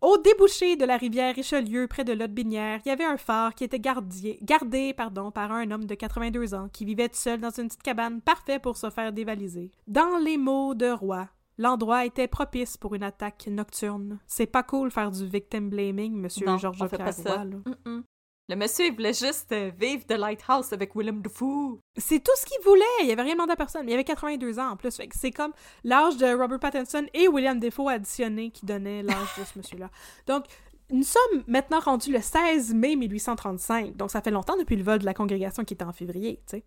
[0.02, 3.64] au débouché de la rivière Richelieu, près de Lotbinière, il y avait un phare qui
[3.64, 7.68] était gardé pardon, par un homme de 82 ans qui vivait tout seul dans une
[7.68, 9.72] petite cabane parfait pour se faire dévaliser.
[9.88, 11.28] Dans les mots de Roy,
[11.58, 14.20] l'endroit était propice pour une attaque nocturne.
[14.26, 17.14] C'est pas cool faire du victim blaming, monsieur Georges Pierre.
[17.26, 18.04] Roy.
[18.50, 21.80] Le monsieur, il voulait juste euh, vivre The Lighthouse avec Willem Dafoe.
[21.98, 22.84] C'est tout ce qu'il voulait.
[23.04, 23.88] Il avait rien demandé à personne.
[23.88, 25.00] Il avait 82 ans en plus.
[25.12, 29.56] C'est comme l'âge de Robert Pattinson et William Defoe additionné qui donnait l'âge de ce
[29.56, 29.92] monsieur-là.
[30.26, 30.46] Donc,
[30.90, 33.96] nous sommes maintenant rendus le 16 mai 1835.
[33.96, 36.58] Donc, ça fait longtemps depuis le vol de la congrégation qui était en février, tu
[36.58, 36.64] sais.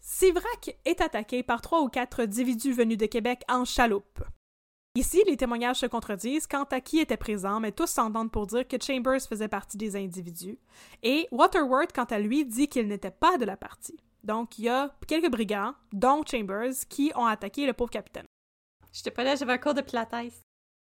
[0.00, 4.22] Sivrak est attaqué par trois ou quatre individus venus de Québec en chaloupe.
[4.96, 8.66] Ici, les témoignages se contredisent quant à qui était présent, mais tous s'entendent pour dire
[8.66, 10.58] que Chambers faisait partie des individus.
[11.02, 13.98] Et Waterworth, quant à lui, dit qu'il n'était pas de la partie.
[14.24, 18.24] Donc, il y a quelques brigands, dont Chambers, qui ont attaqué le pauvre capitaine.
[18.90, 20.14] J'étais pas là, j'avais un cours de pilates.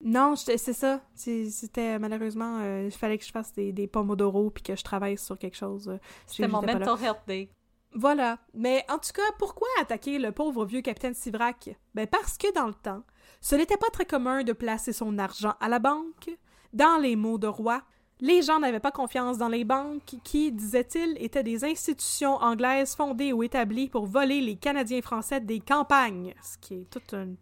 [0.04, 1.02] Non, c'est ça.
[1.16, 5.18] C'était malheureusement, euh, il fallait que je fasse des, des pomodoro puis que je travaille
[5.18, 5.90] sur quelque chose.
[5.90, 7.50] euh, C'était mon mental health day.
[7.98, 8.38] Voilà.
[8.54, 11.72] Mais en tout cas, pourquoi attaquer le pauvre vieux capitaine Sivrak?
[11.96, 13.04] Ben parce que dans le temps,
[13.42, 16.30] ce n'était pas très commun de placer son argent à la banque.
[16.74, 17.82] Dans les mots de roi,
[18.20, 23.34] les gens n'avaient pas confiance dans les banques qui, disait-il, étaient des institutions anglaises fondées
[23.34, 27.36] ou établies pour voler les Canadiens français des campagnes, ce qui est toute une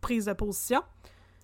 [0.00, 0.82] prise de position.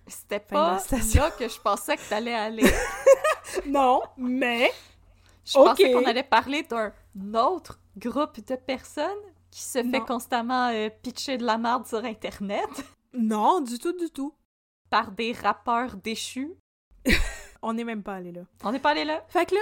[0.07, 0.79] C'était pas
[1.15, 2.63] là que je pensais que t'allais aller.
[3.67, 4.71] Non, mais
[5.43, 5.65] Je Ok.
[5.67, 6.91] pensais qu'on allait parler d'un
[7.33, 9.09] autre groupe de personnes
[9.49, 12.69] qui se fait constamment euh, pitcher de la merde sur Internet
[13.13, 14.33] non, du tout, du tout.
[14.89, 16.53] par des rappeurs déchus.
[17.61, 18.41] On n'est même pas allé là.
[18.63, 19.23] On n'est pas allé là?
[19.27, 19.61] Fait que là,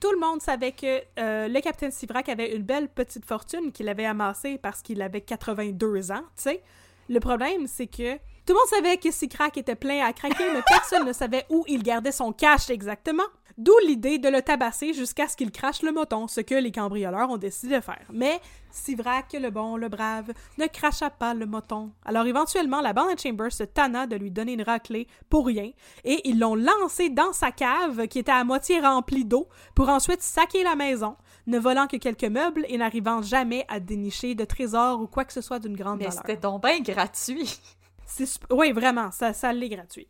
[0.00, 3.88] tout le monde savait que euh, le capitaine Sivrak avait une belle petite fortune qu'il
[3.88, 6.62] avait amassée parce qu'il avait 82 ans, tu sais.
[7.08, 10.62] Le problème, c'est que tout le monde savait que Sivrak était plein à craquer, mais
[10.66, 13.22] personne ne savait où il gardait son cash exactement.
[13.58, 17.30] D'où l'idée de le tabasser jusqu'à ce qu'il crache le moton, ce que les cambrioleurs
[17.30, 18.04] ont décidé de faire.
[18.12, 18.38] Mais
[18.70, 21.90] Sivrak, le bon, le brave, ne cracha pas le moton.
[22.04, 25.70] Alors éventuellement, la bande à Chambers se tanna de lui donner une raclée pour rien,
[26.04, 30.20] et ils l'ont lancé dans sa cave qui était à moitié remplie d'eau pour ensuite
[30.20, 31.16] saquer la maison,
[31.46, 35.32] ne volant que quelques meubles et n'arrivant jamais à dénicher de trésors ou quoi que
[35.32, 36.20] ce soit d'une grande Mais valeur.
[36.26, 37.58] c'était donc bien gratuit.
[38.50, 40.08] Oui, vraiment, ça, ça l'est gratuit.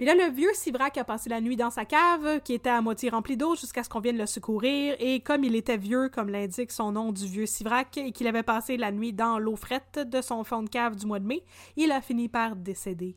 [0.00, 2.80] Puis là, le vieux Sivrak a passé la nuit dans sa cave, qui était à
[2.80, 6.30] moitié remplie d'eau, jusqu'à ce qu'on vienne le secourir, et comme il était vieux, comme
[6.30, 9.98] l'indique son nom du vieux Sivrak, et qu'il avait passé la nuit dans l'eau frette
[10.08, 11.44] de son fond de cave du mois de mai,
[11.76, 13.14] il a fini par décéder.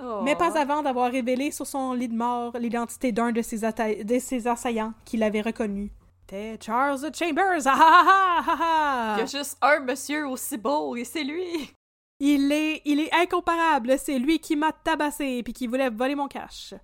[0.00, 0.20] Oh.
[0.22, 4.04] Mais pas avant d'avoir révélé sur son lit de mort l'identité d'un de ses, atta-
[4.04, 5.90] de ses assaillants qu'il avait reconnu.
[6.20, 7.66] C'était Charles Chambers!
[7.66, 9.14] Ah ah ah ah ah!
[9.16, 11.74] Il y a juste un monsieur aussi beau et c'est lui.
[12.20, 13.98] Il est, il est incomparable.
[13.98, 16.74] C'est lui qui m'a tabassé puis qui voulait voler mon cash.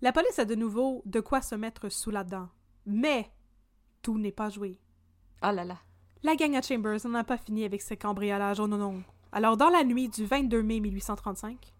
[0.00, 2.48] La police a de nouveau de quoi se mettre sous la dent.
[2.86, 3.30] Mais
[4.00, 4.78] tout n'est pas joué.
[5.42, 5.78] Oh là là.
[6.22, 8.60] La gang à Chambers n'en a pas fini avec ses cambriolages.
[8.60, 9.02] Oh non, non.
[9.32, 11.72] Alors, dans la nuit du 22 mai 1835,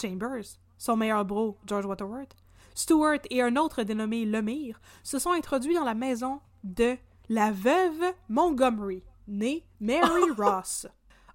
[0.00, 0.44] Chambers,
[0.78, 2.34] son meilleur bro, George Waterworth,
[2.74, 6.96] Stewart et un autre dénommé Lemire se sont introduits dans la maison de
[7.28, 10.86] la veuve Montgomery, née Mary Ross.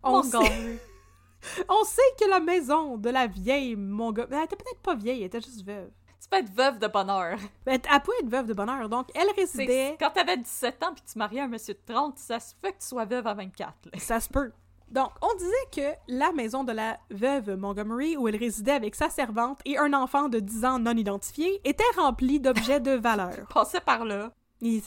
[0.04, 0.80] On Montgomery.
[1.70, 4.34] on sait que la maison de la vieille Montgomery...
[4.38, 5.90] Elle était peut-être pas vieille, elle était juste veuve.
[6.22, 7.38] Tu peux être veuve de bonheur.
[7.66, 9.96] Elle, elle pouvait être veuve de bonheur, donc elle résidait...
[10.00, 12.80] Quand t'avais 17 ans puis tu mariais un monsieur de 30, ça se fait que
[12.80, 13.74] tu sois veuve à 24.
[13.86, 14.00] là.
[14.00, 14.52] Ça se peut.
[14.92, 19.10] Donc, on disait que la maison de la veuve Montgomery, où elle résidait avec sa
[19.10, 23.48] servante et un enfant de 10 ans non identifié, était remplie d'objets de valeur.
[23.54, 24.32] Passais par là.
[24.62, 24.82] Il-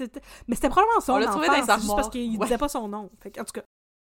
[0.48, 2.44] Mais c'était probablement son On l'a enfant, trouvé dans les juste parce qu'il Ouais.
[2.44, 3.10] disait pas son nom.
[3.20, 3.62] Fait en tout cas.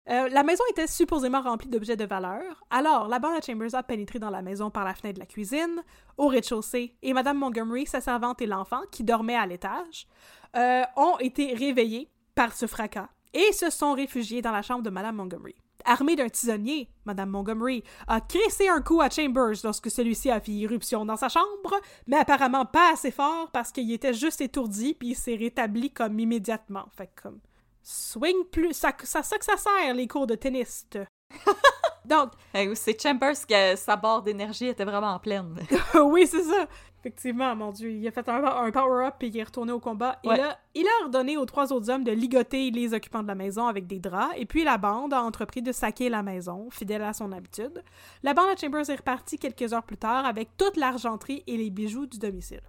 [0.09, 2.43] Euh, la maison était supposément remplie d'objets de valeur.
[2.71, 5.27] Alors, la bande à Chambers a pénétré dans la maison par la fenêtre de la
[5.27, 5.83] cuisine,
[6.17, 10.09] au rez-de-chaussée, et Madame Montgomery, sa servante et l'enfant, qui dormaient à l'étage,
[10.57, 14.91] euh, ont été réveillés par ce fracas et se sont réfugiés dans la chambre de
[14.91, 15.55] Madame Montgomery.
[15.85, 20.53] Armée d'un tisonnier, Madame Montgomery a crissé un coup à Chambers lorsque celui-ci a fait
[20.53, 25.11] irruption dans sa chambre, mais apparemment pas assez fort parce qu'il était juste étourdi puis
[25.11, 26.85] il s'est rétabli comme immédiatement.
[26.97, 27.41] Fait comme
[27.83, 30.87] swing plus, ça, ça, ça que ça sert les cours de tennis.
[32.05, 32.33] Donc,
[32.75, 35.55] c'est Chambers que sa barre d'énergie était vraiment pleine.
[35.95, 36.67] oui, c'est ça.
[37.01, 40.21] Effectivement, mon Dieu, il a fait un, power-up et il est retourné au combat.
[40.23, 43.35] Et là, il a ordonné aux trois autres hommes de ligoter les occupants de la
[43.35, 47.03] maison avec des draps, et puis la bande a entrepris de saquer la maison, fidèle
[47.03, 47.83] à son habitude.
[48.23, 51.71] La bande à Chambers est repartie quelques heures plus tard avec toute l'argenterie et les
[51.71, 52.63] bijoux du domicile.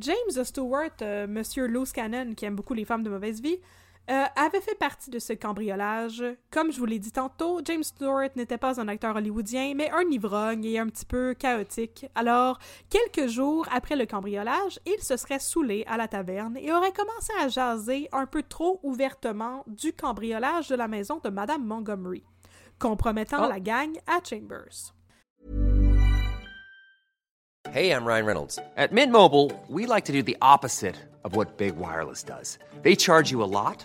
[0.00, 3.58] James Stewart, euh, Monsieur Loose Cannon, qui aime beaucoup les femmes de mauvaise vie,
[4.10, 6.24] euh, avait fait partie de ce cambriolage.
[6.50, 10.08] Comme je vous l'ai dit tantôt, James Stewart n'était pas un acteur hollywoodien, mais un
[10.10, 12.06] ivrogne et un petit peu chaotique.
[12.14, 16.92] Alors, quelques jours après le cambriolage, il se serait saoulé à la taverne et aurait
[16.92, 22.24] commencé à jaser un peu trop ouvertement du cambriolage de la maison de Madame Montgomery,
[22.78, 23.48] compromettant oh.
[23.48, 24.94] la gang à Chambers.
[27.70, 28.58] Hey, I'm Ryan Reynolds.
[28.78, 32.58] At Mint Mobile, we like to do the opposite of what Big Wireless does.
[32.80, 33.84] They charge you a lot.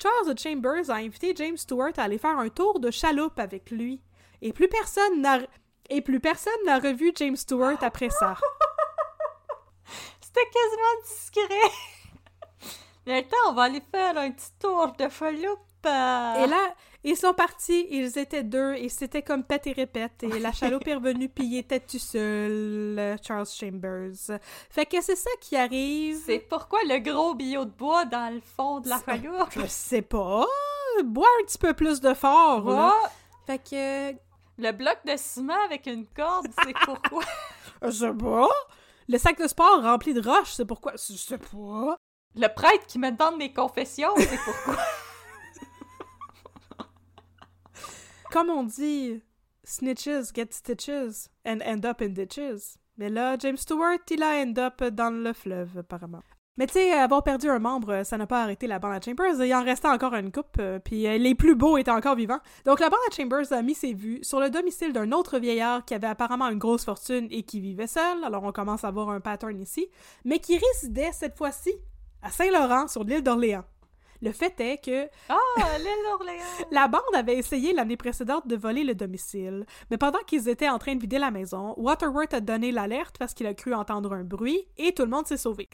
[0.00, 4.00] Charles Chambers a invité James Stewart à aller faire un tour de chaloupe avec lui.
[4.40, 5.40] Et plus personne n'a
[5.90, 8.36] et plus personne n'a revu James Stewart après ça.
[10.20, 11.70] C'était quasiment discret.
[13.06, 15.60] Maintenant, on va aller faire un petit tour de chaloupe.
[15.84, 16.74] Et là,
[17.08, 20.86] ils sont partis, ils étaient deux, et c'était comme pète et répète, et la chaloupe
[20.86, 24.38] est revenue, puis il était tout seul, Charles Chambers.
[24.68, 26.20] Fait que c'est ça qui arrive.
[26.26, 29.50] C'est pourquoi le gros billot de bois dans le fond de la chaloupe?
[29.52, 30.44] Je sais pas.
[31.04, 32.94] Bois un petit peu plus de fort, là.
[33.46, 34.12] Fait que...
[34.60, 37.22] Le bloc de ciment avec une corde, c'est pourquoi?
[37.82, 38.48] Je sais pas.
[39.08, 40.92] Le sac de sport rempli de roches, c'est pourquoi?
[40.96, 41.96] Je sais pas.
[42.34, 44.82] Le prêtre qui me donne mes confessions, c'est pourquoi?
[48.30, 49.22] Comme on dit,
[49.64, 52.76] snitches get stitches and end up in ditches.
[52.98, 56.22] Mais là, James Stewart, il a end up dans le fleuve, apparemment.
[56.58, 59.40] Mais tu sais, avoir perdu un membre, ça n'a pas arrêté la bande à Chambers.
[59.40, 62.40] Il en restait encore une coupe, euh, puis euh, les plus beaux étaient encore vivants.
[62.66, 65.84] Donc la bande à Chambers a mis ses vues sur le domicile d'un autre vieillard
[65.84, 68.24] qui avait apparemment une grosse fortune et qui vivait seul.
[68.24, 69.86] Alors on commence à voir un pattern ici.
[70.24, 71.70] Mais qui résidait cette fois-ci
[72.22, 73.64] à Saint-Laurent, sur l'île d'Orléans.
[74.20, 75.08] Le fait est que.
[75.28, 75.36] Ah,
[76.70, 80.78] la bande avait essayé l'année précédente de voler le domicile, mais pendant qu'ils étaient en
[80.78, 84.24] train de vider la maison, Waterworth a donné l'alerte parce qu'il a cru entendre un
[84.24, 85.68] bruit et tout le monde s'est sauvé.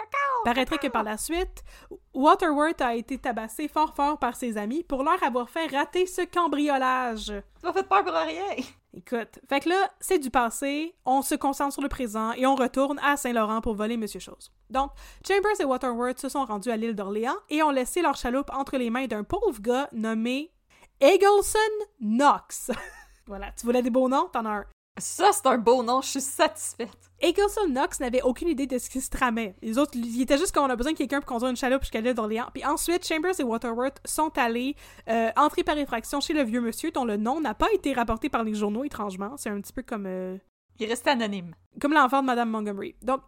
[0.44, 1.64] Paraîtrait que par la suite,
[2.12, 6.22] Waterworth a été tabassé fort fort par ses amis pour leur avoir fait rater ce
[6.22, 7.32] cambriolage.
[7.62, 8.62] Ça fait peur pour rien!
[8.96, 12.54] Écoute, fait que là, c'est du passé, on se concentre sur le présent et on
[12.54, 14.52] retourne à Saint-Laurent pour voler Monsieur Chose.
[14.70, 14.92] Donc,
[15.26, 18.76] Chambers et Waterworth se sont rendus à l'île d'Orléans et ont laissé leur chaloupe entre
[18.76, 20.52] les mains d'un pauvre gars nommé
[21.00, 21.58] Eggleston
[22.00, 22.70] Knox.
[23.26, 24.28] voilà, tu voulais des beaux noms?
[24.32, 24.64] T'en as un.
[24.96, 26.88] Ça, c'est un beau nom, je suis satisfaite.
[27.20, 29.56] Eggleston Knox n'avait aucune idée de ce qui se tramait.
[29.60, 32.00] Les autres, il était juste qu'on a besoin de quelqu'un pour conduire une chaloupe jusqu'à
[32.00, 32.46] l'île d'Orléans.
[32.54, 34.76] Puis ensuite, Chambers et Waterworth sont allés
[35.08, 38.28] euh, entrer par effraction chez le vieux monsieur dont le nom n'a pas été rapporté
[38.28, 39.36] par les journaux, étrangement.
[39.36, 40.36] C'est un petit peu comme euh,
[40.78, 41.54] il restait anonyme.
[41.80, 42.94] Comme l'enfant de Madame Montgomery.
[43.02, 43.22] Donc,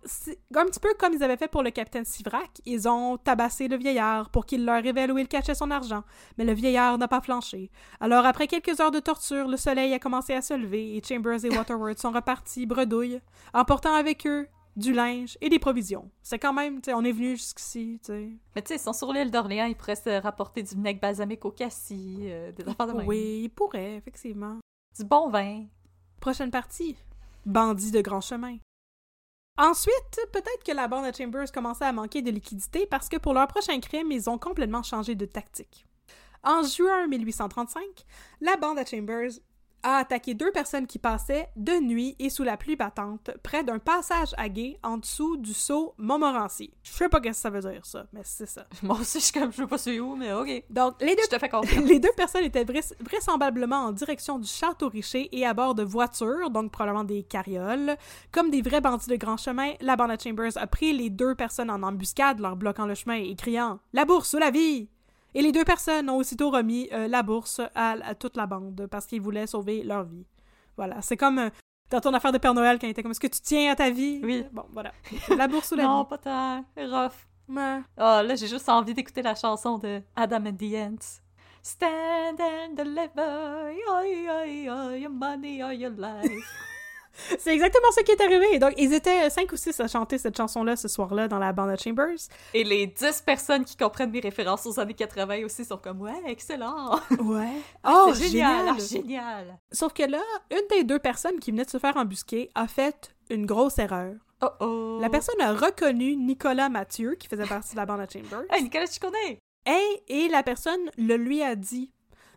[0.54, 3.76] un petit peu comme ils avaient fait pour le capitaine Sivrac, ils ont tabassé le
[3.76, 6.04] vieillard pour qu'il leur révèle où il cachait son argent.
[6.38, 7.70] Mais le vieillard n'a pas flanché.
[8.00, 11.44] Alors, après quelques heures de torture, le soleil a commencé à se lever et Chambers
[11.44, 13.20] et Waterworth sont repartis bredouilles,
[13.52, 16.10] emportant avec eux du linge et des provisions.
[16.22, 18.28] C'est quand même, tu sais, on est venu jusqu'ici, tu sais.
[18.54, 21.44] Mais tu sais, ils sont sur l'île d'Orléans, ils pourraient se rapporter du vinaigre balsamique
[21.44, 23.08] au cassis, euh, des affaires de même.
[23.08, 24.58] Oui, ils pourraient, effectivement.
[24.96, 25.64] Du bon vin.
[26.20, 26.96] Prochaine partie
[27.46, 28.58] bandits de grand chemin.
[29.58, 33.32] Ensuite, peut-être que la bande de Chambers commençait à manquer de liquidité parce que pour
[33.32, 35.86] leur prochain crime, ils ont complètement changé de tactique.
[36.42, 37.82] En juin 1835,
[38.42, 39.30] la bande à Chambers
[39.86, 43.78] a attaqué deux personnes qui passaient de nuit et sous la pluie battante près d'un
[43.78, 46.72] passage à guet en dessous du saut Montmorency.
[46.82, 48.66] Je sais pas ce que ça veut dire ça, mais c'est ça.
[48.82, 50.64] Moi aussi, je suis comme, je sais pas c'est où, mais ok.
[50.70, 51.84] Donc, les deux, Je te fais confiance.
[51.88, 55.84] les deux personnes étaient vrais- vraisemblablement en direction du Château Richer et à bord de
[55.84, 57.96] voitures, donc probablement des carrioles.
[58.32, 61.36] Comme des vrais bandits de grand chemin, la bande à Chambers a pris les deux
[61.36, 64.88] personnes en embuscade, leur bloquant le chemin et criant «La bourse ou la vie!»
[65.38, 68.86] Et les deux personnes ont aussitôt remis euh, la bourse à, à toute la bande
[68.90, 70.24] parce qu'ils voulaient sauver leur vie.
[70.78, 71.50] Voilà, c'est comme euh,
[71.90, 73.76] dans ton affaire de Père Noël quand il était comme «Est-ce que tu tiens à
[73.76, 74.46] ta vie?» Oui.
[74.50, 74.92] Bon, voilà.
[75.36, 76.08] La bourse ou la Non, vie?
[76.08, 76.64] pas tant.
[76.78, 77.12] Rough.
[77.50, 77.80] Ouais.
[77.98, 81.20] Ah, là, j'ai juste envie d'écouter la chanson de Adam and the Ants.
[81.62, 86.32] Stand and deliver, oi, oi, oi, your money or your life.
[87.38, 88.58] C'est exactement ce qui est arrivé.
[88.58, 91.70] Donc, ils étaient cinq ou six à chanter cette chanson-là ce soir-là dans la bande
[91.70, 92.16] à Chambers.
[92.54, 96.20] Et les 10 personnes qui comprennent mes références aux années 80 aussi sont comme, ouais,
[96.26, 96.98] excellent.
[97.20, 97.48] Ouais.
[97.86, 99.58] Oh, C'est génial, ah, génial.
[99.72, 103.14] Sauf que là, une des deux personnes qui venait de se faire embusquer a fait
[103.30, 104.14] une grosse erreur.
[104.42, 104.98] Oh oh.
[105.00, 108.62] La personne a reconnu Nicolas Mathieu, qui faisait partie de la bande à Chambers, Hey,
[108.62, 109.38] Nicolas, tu connais?
[109.66, 111.90] et, et la personne le lui a dit.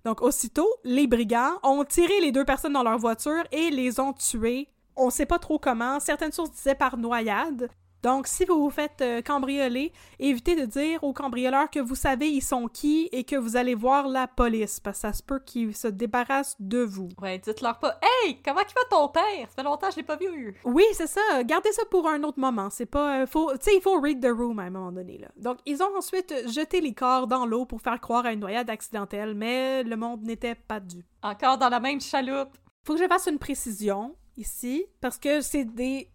[0.06, 4.14] Donc, aussitôt, les brigands ont tiré les deux personnes dans leur voiture et les ont
[4.14, 4.70] tuées.
[4.96, 6.00] On sait pas trop comment.
[6.00, 7.70] Certaines sources disaient par noyade.
[8.04, 12.30] Donc, si vous vous faites euh, cambrioler, évitez de dire aux cambrioleurs que vous savez
[12.30, 15.40] ils sont qui et que vous allez voir la police, parce que ça se peut
[15.40, 17.10] qu'ils se débarrassent de vous.
[17.22, 19.50] Ouais, dites-leur pas, hey, comment il va ton père?
[19.50, 20.56] Ça fait longtemps que je l'ai pas vu.
[20.64, 21.44] Oui, c'est ça.
[21.44, 22.70] Gardez ça pour un autre moment.
[22.70, 23.22] C'est pas.
[23.22, 25.18] euh, faut, tu sais, il faut read the room à un moment donné.
[25.18, 25.28] Là.
[25.38, 28.70] Donc, ils ont ensuite jeté les corps dans l'eau pour faire croire à une noyade
[28.70, 31.04] accidentelle, mais le monde n'était pas dû.
[31.22, 32.58] Encore dans la même chaloupe.
[32.86, 36.10] Faut que je fasse une précision ici, parce que c'est des,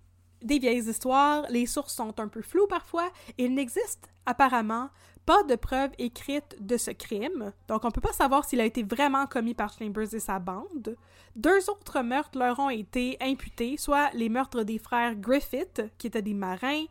[0.44, 1.44] des vieilles histoires.
[1.50, 3.10] Les sources sont un peu floues parfois.
[3.38, 4.90] Il n'existe apparemment
[5.26, 8.82] pas de preuves écrites de ce crime, donc on peut pas savoir s'il a été
[8.82, 10.96] vraiment commis par Chambers et sa bande.
[11.34, 16.20] Deux autres meurtres leur ont été imputés, soit les meurtres des frères Griffith, qui étaient
[16.20, 16.84] des marins.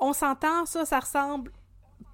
[0.00, 1.52] On s'entend, ça, ça ressemble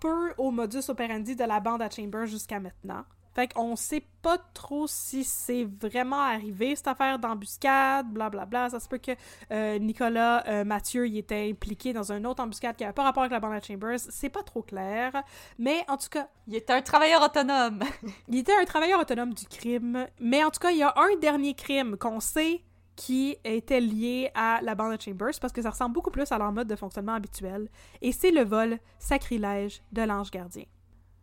[0.00, 3.04] peu au modus operandi de la bande à Chambers jusqu'à maintenant.
[3.38, 8.70] Fait qu'on sait pas trop si c'est vraiment arrivé, cette affaire d'embuscade, blablabla.
[8.70, 9.12] Ça se peut que
[9.52, 13.22] euh, Nicolas euh, Mathieu y était impliqué dans une autre embuscade qui avait pas rapport
[13.22, 14.00] avec la bande à Chambers.
[14.00, 15.12] C'est pas trop clair.
[15.56, 17.84] Mais en tout cas, Il était un travailleur autonome.
[18.28, 20.08] il était un travailleur autonome du crime.
[20.18, 22.64] Mais en tout cas, il y a un dernier crime qu'on sait
[22.96, 26.38] qui était lié à la bande à Chambers parce que ça ressemble beaucoup plus à
[26.38, 27.68] leur mode de fonctionnement habituel.
[28.02, 30.64] Et c'est le vol sacrilège de l'ange gardien.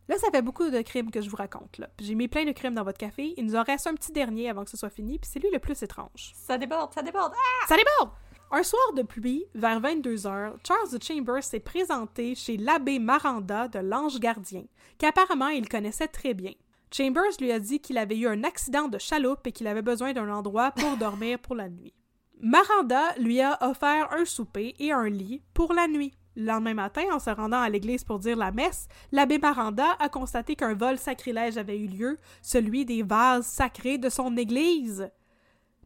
[0.07, 1.77] Là, ça fait beaucoup de crimes que je vous raconte.
[1.79, 1.89] là.
[1.99, 3.33] J'ai mis plein de crimes dans votre café.
[3.37, 5.49] Il nous en reste un petit dernier avant que ce soit fini, puis c'est lui
[5.51, 6.33] le plus étrange.
[6.35, 7.33] Ça déborde, ça déborde.
[7.35, 7.67] Ah!
[7.67, 8.11] Ça déborde!
[8.51, 14.19] Un soir de pluie, vers 22h, Charles Chambers s'est présenté chez l'abbé Maranda de l'Ange
[14.19, 14.63] Gardien,
[14.99, 16.51] qu'apparemment il connaissait très bien.
[16.95, 20.13] Chambers lui a dit qu'il avait eu un accident de chaloupe et qu'il avait besoin
[20.13, 21.93] d'un endroit pour dormir pour la nuit.
[22.39, 26.13] Maranda lui a offert un souper et un lit pour la nuit.
[26.35, 30.09] Le lendemain matin, en se rendant à l'église pour dire la messe, l'abbé Maranda a
[30.09, 35.09] constaté qu'un vol sacrilège avait eu lieu, celui des vases sacrés de son église.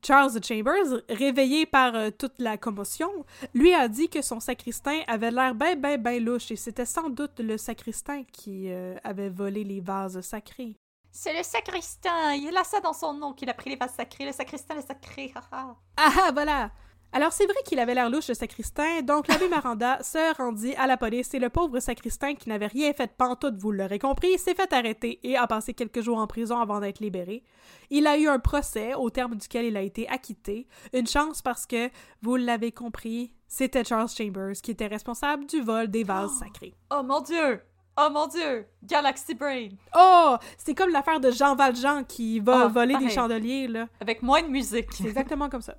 [0.01, 3.09] Charles Chambers, réveillé par euh, toute la commotion,
[3.53, 7.09] lui a dit que son sacristain avait l'air ben ben ben louche et c'était sans
[7.09, 10.77] doute le sacristain qui euh, avait volé les vases sacrés.
[11.11, 12.33] C'est le sacristain.
[12.33, 14.25] Il a ça dans son nom qu'il a pris les vases sacrés.
[14.25, 15.33] Le sacristain, le sacré.
[15.51, 16.71] Ah ah, voilà!
[17.11, 20.85] Alors c'est vrai qu'il avait l'air louche le sacristain, donc l'abbé Maranda se rendit à
[20.85, 24.37] la police et le pauvre sacristain qui n'avait rien fait de pantoute, vous l'aurez compris,
[24.37, 27.43] s'est fait arrêter et a passé quelques jours en prison avant d'être libéré.
[27.89, 30.67] Il a eu un procès au terme duquel il a été acquitté.
[30.93, 31.89] Une chance parce que,
[32.21, 36.75] vous l'avez compris, c'était Charles Chambers qui était responsable du vol des vases sacrés.
[36.91, 37.59] Oh mon dieu!
[37.99, 38.67] Oh mon dieu!
[38.83, 39.69] Galaxy Brain!
[39.97, 40.35] Oh!
[40.59, 43.87] C'est comme l'affaire de Jean Valjean qui va Ah, voler des chandeliers, là.
[43.99, 44.93] Avec moins de musique.
[44.93, 45.75] C'est exactement comme ça.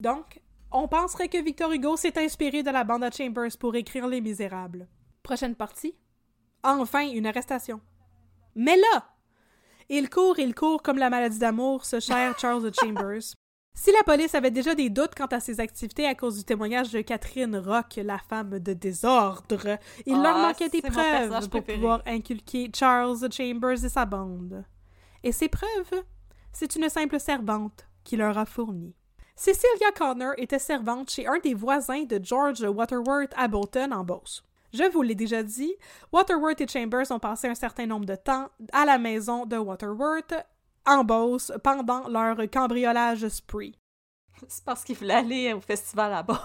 [0.00, 0.40] Donc,
[0.72, 4.20] on penserait que Victor Hugo s'est inspiré de la bande à Chambers pour écrire Les
[4.20, 4.88] Misérables.
[5.22, 5.94] Prochaine partie.
[6.62, 7.80] Enfin, une arrestation.
[8.54, 9.08] Mais là,
[9.88, 13.22] il court, il court comme la maladie d'amour, ce cher Charles Chambers.
[13.74, 16.90] Si la police avait déjà des doutes quant à ses activités à cause du témoignage
[16.90, 21.74] de Catherine Rock, la femme de désordre, il Ah, leur manquait des preuves pour préféré.
[21.74, 24.64] pouvoir inculquer Charles Chambers et sa bande.
[25.22, 26.02] Et ces preuves,
[26.52, 28.96] c'est une simple servante qui leur a fourni.
[29.38, 34.42] Cecilia Connor était servante chez un des voisins de George Waterworth à Bolton en Beauce.
[34.72, 35.72] Je vous l'ai déjà dit,
[36.10, 40.34] Waterworth et Chambers ont passé un certain nombre de temps à la maison de Waterworth
[40.84, 43.78] en Beauce pendant leur cambriolage spree.
[44.48, 46.42] C'est parce qu'il voulait aller au festival là-bas.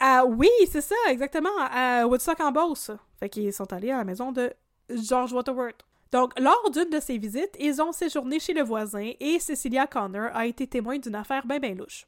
[0.00, 2.90] Ah oui, c'est ça, exactement, à Woodstock en Beauce.
[3.18, 4.52] Fait qu'ils sont allés à la maison de
[4.90, 5.82] George Waterworth.
[6.14, 10.30] Donc, lors d'une de ces visites, ils ont séjourné chez le voisin et Cecilia Connor
[10.32, 12.06] a été témoin d'une affaire bien bien louche.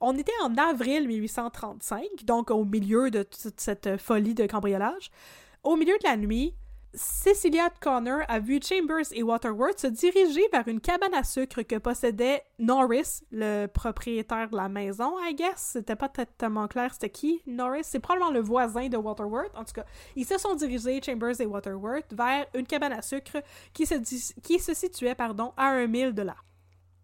[0.00, 5.10] On était en avril 1835, donc au milieu de toute cette folie de cambriolage.
[5.64, 6.54] Au milieu de la nuit,
[6.94, 11.76] Cecilia Connor a vu Chambers et Waterworth se diriger vers une cabane à sucre que
[11.76, 15.70] possédait Norris, le propriétaire de la maison, I guess.
[15.72, 17.84] C'était pas tellement clair c'était qui, Norris.
[17.84, 19.54] C'est probablement le voisin de Waterworth.
[19.54, 19.84] En tout cas,
[20.16, 23.94] ils se sont dirigés, Chambers et Waterworth, vers une cabane à sucre qui se,
[24.40, 26.36] qui se situait pardon, à un mille de là.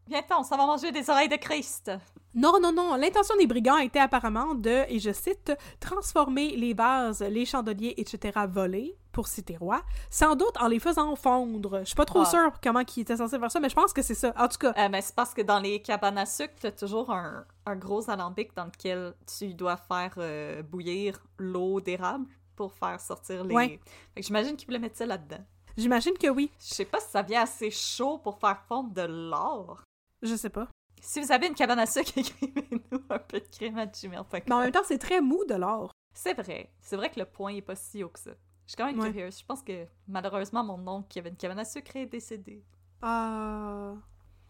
[0.07, 1.91] Viens-t'en, ça va manger des oreilles de Christ.
[2.35, 2.97] Non, non, non.
[2.97, 8.41] L'intention des brigands était apparemment de, et je cite, transformer les vases, les chandeliers, etc.
[8.49, 11.79] volés, pour citer roi, sans doute en les faisant fondre.
[11.81, 12.27] Je suis pas trop Ah.
[12.27, 14.33] sûre comment ils étaient censés faire ça, mais je pense que c'est ça.
[14.37, 17.11] En tout cas, Euh, mais c'est parce que dans les cabanes à sucre, t'as toujours
[17.13, 22.27] un, un gros alambic dans lequel tu dois faire euh, bouillir l'eau d'érable
[22.57, 23.55] pour faire sortir les...
[23.55, 23.81] Ouais.
[24.17, 25.45] J'imagine qu'ils voulaient mettre ça là-dedans.
[25.77, 26.51] j'imagine que oui.
[26.61, 29.83] Je sais pas si ça vient assez chaud pour faire fondre de l'or.
[30.25, 30.69] Je sais pas.
[31.01, 34.41] Si vous avez une cabane à sucre, écrivez-nous un peu de crème à gmail.com.
[34.47, 35.93] Mais en même temps, c'est très mou de l'or.
[36.15, 36.73] C'est vrai.
[36.81, 38.31] C'est vrai que le point est pas si haut que ça.
[38.67, 39.13] Je suis quand même Ouais.
[39.13, 39.39] curieuse.
[39.39, 42.65] Je pense que malheureusement, mon oncle qui avait une cabane à sucre est décédé.
[43.03, 43.95] Ah.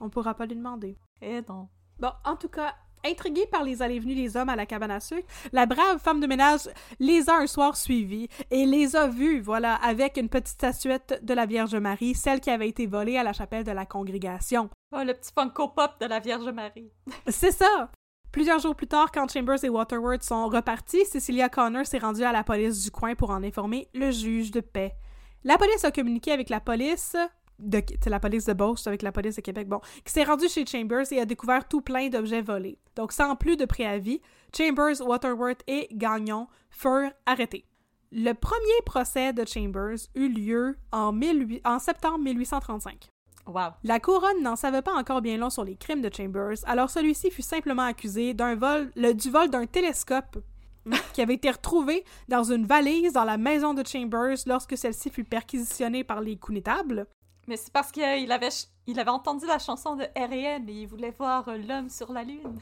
[0.00, 0.96] on pourra pas lui demander.
[1.20, 1.68] Eh non.
[1.98, 2.74] Bon, en tout cas,
[3.04, 6.20] intriguée par les allées venues des hommes à la cabane à sucre, la brave femme
[6.20, 6.68] de ménage
[7.00, 11.34] les a un soir suivis et les a vus, voilà, avec une petite statuette de
[11.34, 14.70] la Vierge Marie, celle qui avait été volée à la chapelle de la congrégation.
[14.92, 16.90] Oh, le petit Funko Pop de la Vierge Marie.
[17.28, 17.90] C'est ça!
[18.32, 22.32] Plusieurs jours plus tard, quand Chambers et Waterworth sont repartis, Cecilia Connor s'est rendue à
[22.32, 24.96] la police du coin pour en informer le juge de paix.
[25.44, 27.16] La police a communiqué avec la police
[27.58, 30.66] de la police de Beauce avec la police de Québec, bon, qui s'est rendue chez
[30.66, 32.78] Chambers et a découvert tout plein d'objets volés.
[32.96, 34.20] Donc, sans plus de préavis,
[34.56, 37.64] Chambers, Waterworth et Gagnon furent arrêtés.
[38.12, 43.08] Le premier procès de Chambers eut lieu en, 18 en septembre 1835.
[43.46, 43.72] Wow.
[43.82, 47.30] La couronne n'en savait pas encore bien long sur les crimes de Chambers, alors celui-ci
[47.30, 50.38] fut simplement accusé d'un vol, le, du vol d'un télescope
[51.12, 55.24] qui avait été retrouvé dans une valise dans la maison de Chambers lorsque celle-ci fut
[55.24, 57.06] perquisitionnée par les connétables.
[57.46, 58.48] Mais c'est parce qu'il avait,
[58.86, 60.68] il avait entendu la chanson de R.E.M.
[60.68, 62.58] et il voulait voir euh, l'homme sur la lune.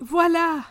[0.00, 0.62] Voilà!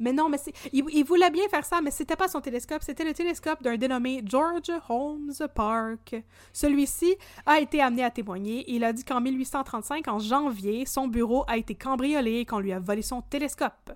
[0.00, 0.52] Mais non, mais c'est.
[0.72, 3.76] Il, il voulait bien faire ça, mais c'était pas son télescope, c'était le télescope d'un
[3.76, 6.16] dénommé George Holmes Park.
[6.52, 11.44] Celui-ci a été amené à témoigner il a dit qu'en 1835, en janvier, son bureau
[11.46, 13.92] a été cambriolé et qu'on lui a volé son télescope.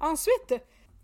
[0.00, 0.54] Ensuite,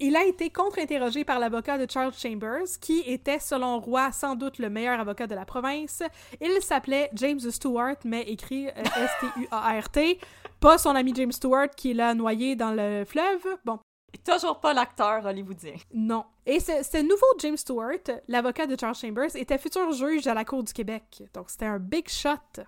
[0.00, 4.58] il a été contre-interrogé par l'avocat de Charles Chambers, qui était, selon Roy, sans doute
[4.58, 6.02] le meilleur avocat de la province.
[6.40, 10.18] Il s'appelait James Stewart, mais écrit euh, S-T-U-A-R-T.
[10.60, 13.46] Pas son ami James Stewart qui l'a noyé dans le fleuve.
[13.64, 13.78] Bon,
[14.14, 15.74] Et toujours pas l'acteur hollywoodien.
[15.92, 16.24] non.
[16.46, 20.44] Et ce, ce nouveau James Stewart, l'avocat de Charles Chambers, était futur juge à la
[20.44, 21.22] Cour du Québec.
[21.34, 22.62] Donc c'était un big shot.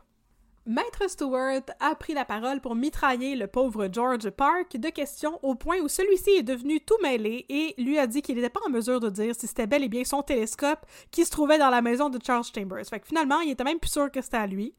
[0.66, 5.54] Maître Stewart a pris la parole pour mitrailler le pauvre George Park de questions au
[5.54, 8.70] point où celui-ci est devenu tout mêlé et lui a dit qu'il n'était pas en
[8.70, 11.80] mesure de dire si c'était bel et bien son télescope qui se trouvait dans la
[11.80, 12.84] maison de Charles Chambers.
[12.84, 14.74] Fait que finalement, il était même plus sûr que c'était à lui.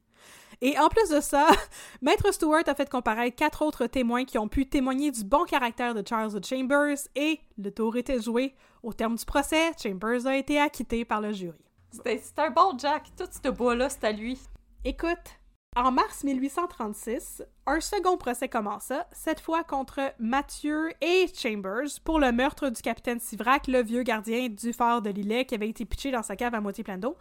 [0.60, 1.48] Et en plus de ça,
[2.00, 5.94] Maître Stewart a fait comparaître quatre autres témoins qui ont pu témoigner du bon caractère
[5.94, 8.54] de Charles Chambers et le tour était joué.
[8.84, 11.58] Au terme du procès, Chambers a été acquitté par le jury.
[11.90, 13.10] C'était un bon Jack.
[13.18, 14.38] Tout ce bois-là, c'est à lui.
[14.84, 15.41] Écoute,
[15.74, 22.30] en mars 1836, un second procès commença, cette fois contre Mathieu et Chambers pour le
[22.30, 26.10] meurtre du capitaine Sivrac, le vieux gardien du phare de Lillet qui avait été pitché
[26.10, 27.16] dans sa cave à moitié pleine d'eau.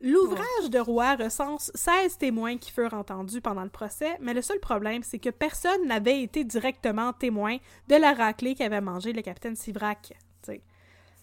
[0.00, 4.60] L'ouvrage de Roy recense 16 témoins qui furent entendus pendant le procès, mais le seul
[4.60, 7.56] problème, c'est que personne n'avait été directement témoin
[7.88, 10.12] de la raclée qu'avait mangé le capitaine Sivrac.
[10.42, 10.62] t'sais.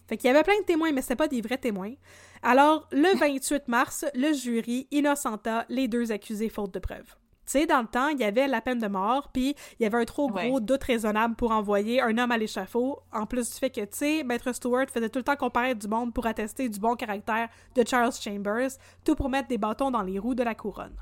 [0.06, 1.94] Fait y avait plein de témoins, mais c'était pas des vrais témoins.
[2.42, 7.14] Alors, le 28 mars, le jury innocenta les deux accusés faute de preuves.
[7.44, 9.86] Tu sais, dans le temps, il y avait la peine de mort, puis il y
[9.86, 10.60] avait un trop gros Ouais.
[10.60, 14.22] doute raisonnable pour envoyer un homme à l'échafaud, en plus du fait que, tu sais,
[14.24, 17.84] Maître Stewart faisait tout le temps comparaître du monde pour attester du bon caractère de
[17.86, 18.70] Charles Chambers,
[19.04, 20.96] tout pour mettre des bâtons dans les roues de la couronne.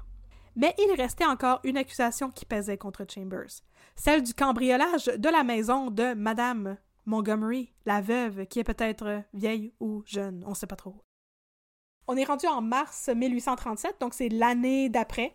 [0.57, 3.61] Mais il restait encore une accusation qui pesait contre Chambers,
[3.95, 6.77] celle du cambriolage de la maison de Madame
[7.07, 10.97] Montgomery, la veuve, qui est peut-être vieille ou jeune, on sait pas trop.
[12.07, 15.35] On est rendu en mars 1837, donc c'est l'année d'après.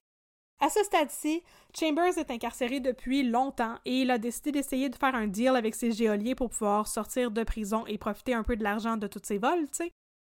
[0.60, 1.44] À ce stade-ci,
[1.78, 5.76] Chambers est incarcéré depuis longtemps et il a décidé d'essayer de faire un deal avec
[5.76, 9.22] ses geôliers pour pouvoir sortir de prison et profiter un peu de l'argent de tous
[9.24, 9.92] ses vols, tu sais.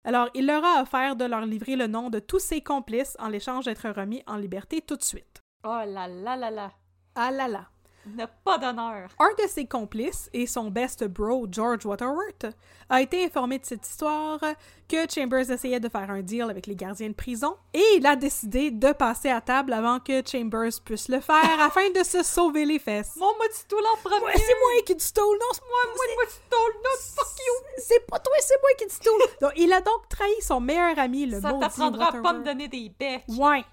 [0.05, 3.29] Alors, il leur a offert de leur livrer le nom de tous ses complices en
[3.29, 5.43] l'échange d'être remis en liberté tout de suite.
[5.65, 6.73] Oh là là là là.
[7.15, 7.69] Ah là là.
[8.17, 9.09] N'a pas d'honneur.
[9.19, 12.47] Un de ses complices et son best bro, George Waterworth,
[12.89, 14.41] a été informé de cette histoire
[14.89, 18.17] que Chambers essayait de faire un deal avec les gardiens de prison et il a
[18.17, 22.65] décidé de passer à table avant que Chambers puisse le faire afin de se sauver
[22.65, 23.17] les fesses.
[23.17, 24.25] Mon moi tu tout en premier.
[24.25, 27.39] Ouais, c'est moi qui te stole, non, c'est moi, moi, moi tu stole, non, fuck
[27.39, 27.55] you.
[27.79, 29.21] C'est pas toi, c'est moi qui te stole.
[29.41, 32.69] Donc, il a donc trahi son meilleur ami, le Ça t'apprendra à pas me donner
[32.69, 33.25] des becs.
[33.29, 33.65] Ouais.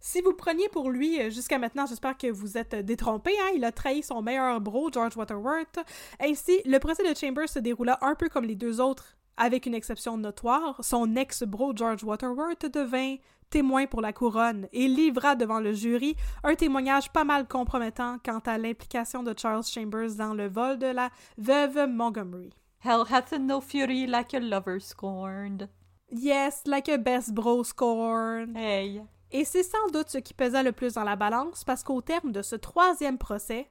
[0.00, 3.38] Si vous preniez pour lui euh, jusqu'à maintenant, j'espère que vous êtes euh, détrompés.
[3.38, 3.50] Hein?
[3.54, 5.78] Il a trahi son meilleur bro, George Waterworth.
[6.18, 9.74] Ainsi, le procès de Chambers se déroula un peu comme les deux autres, avec une
[9.74, 10.82] exception notoire.
[10.82, 13.16] Son ex-bro, George Waterworth, devint
[13.50, 18.38] témoin pour la couronne et livra devant le jury un témoignage pas mal compromettant quant
[18.46, 22.50] à l'implication de Charles Chambers dans le vol de la veuve Montgomery.
[22.82, 25.68] Hell hath no fury like a lover scorned.
[26.10, 28.56] Yes, like a best bro scorn.
[28.56, 29.02] Hey.
[29.32, 32.32] Et c'est sans doute ce qui pesait le plus dans la balance parce qu'au terme
[32.32, 33.70] de ce troisième procès,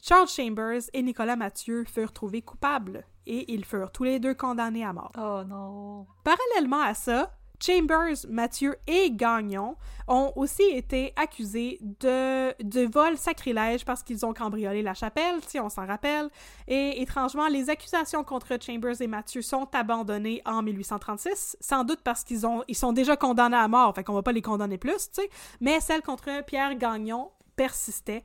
[0.00, 4.84] Charles Chambers et Nicolas Mathieu furent trouvés coupables et ils furent tous les deux condamnés
[4.84, 5.12] à mort.
[5.18, 6.06] Oh non.
[6.24, 9.76] Parallèlement à ça, Chambers, Mathieu et Gagnon
[10.08, 15.68] ont aussi été accusés de, vol sacrilège parce qu'ils ont cambriolé la chapelle, si on
[15.68, 16.30] s'en rappelle.
[16.66, 22.24] Et étrangement, les accusations contre Chambers et Mathieu sont abandonnées en 1836, sans doute parce
[22.24, 25.10] qu'ils ont ils sont déjà condamnés à mort, fait qu'on va pas les condamner plus,
[25.10, 25.30] tu sais.
[25.60, 28.24] Mais celles contre Pierre Gagnon persistaient.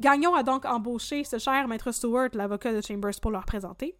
[0.00, 3.96] Gagnon a donc embauché ce cher maître Stewart, l'avocat de Chambers, pour le représenter.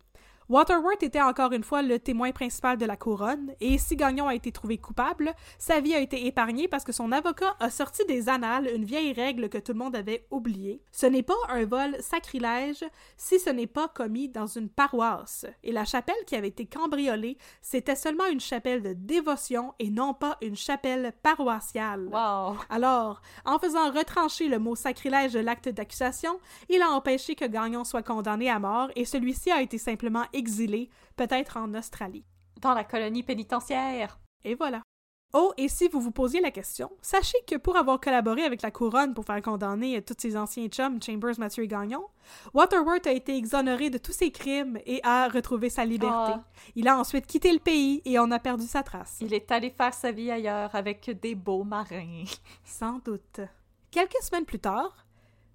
[0.49, 4.35] Waterworth était encore une fois le témoin principal de la couronne, et si Gagnon a
[4.35, 8.31] été trouvé coupable, sa vie a été épargnée parce que son avocat a sorti des
[8.31, 10.81] annales une vieille règle que tout le monde avait oubliée.
[10.91, 12.83] Ce n'est pas un vol sacrilège
[13.19, 17.37] si ce n'est pas commis dans une paroisse, et la chapelle qui avait été cambriolée,
[17.61, 22.09] c'était seulement une chapelle de dévotion et non pas une chapelle paroissiale.
[22.11, 22.57] Wow.
[22.71, 26.41] Alors, en faisant retrancher le mot sacrilège de l'acte d'accusation,
[26.71, 30.89] il a empêché que Gagnon soit condamné à mort et celui-ci a été simplement exilé,
[31.17, 32.25] peut-être en Australie.
[32.61, 34.19] Dans la colonie pénitentiaire.
[34.45, 34.83] Et voilà.
[35.35, 38.71] Oh, et si vous vous posiez la question, sachez que pour avoir collaboré avec la
[38.71, 42.07] couronne pour faire condamner tous ses anciens chums, Chambers, Mathieu et Gagnon,
[42.55, 46.33] Waterworth a été exonéré de tous ses crimes et a retrouvé sa liberté.
[46.35, 46.45] Ah.
[46.77, 49.19] Il a ensuite quitté le pays et on a perdu sa trace.
[49.21, 52.25] Il est allé faire sa vie ailleurs avec des beaux marins.
[52.65, 53.41] Sans doute.
[53.91, 55.05] Quelques semaines plus tard,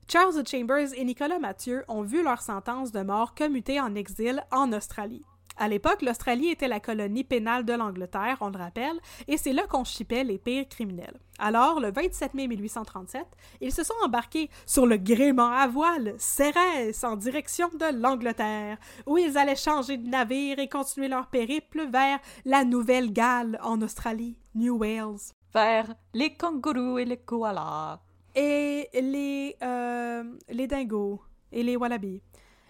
[0.07, 4.71] Charles Chambers et Nicolas Mathieu ont vu leur sentence de mort commutée en exil en
[4.73, 5.23] Australie.
[5.57, 9.67] À l'époque, l'Australie était la colonie pénale de l'Angleterre, on le rappelle, et c'est là
[9.67, 11.19] qu'on chipait les pires criminels.
[11.37, 13.25] Alors, le 27 mai 1837,
[13.61, 19.17] ils se sont embarqués sur le gréement à voile, Cérès, en direction de l'Angleterre, où
[19.17, 24.77] ils allaient changer de navire et continuer leur périple vers la Nouvelle-Galles en Australie, New
[24.77, 27.99] Wales Vers les kangourous et les koalas.
[28.36, 31.21] Et les, euh, les dingos
[31.51, 32.21] et les wallabies.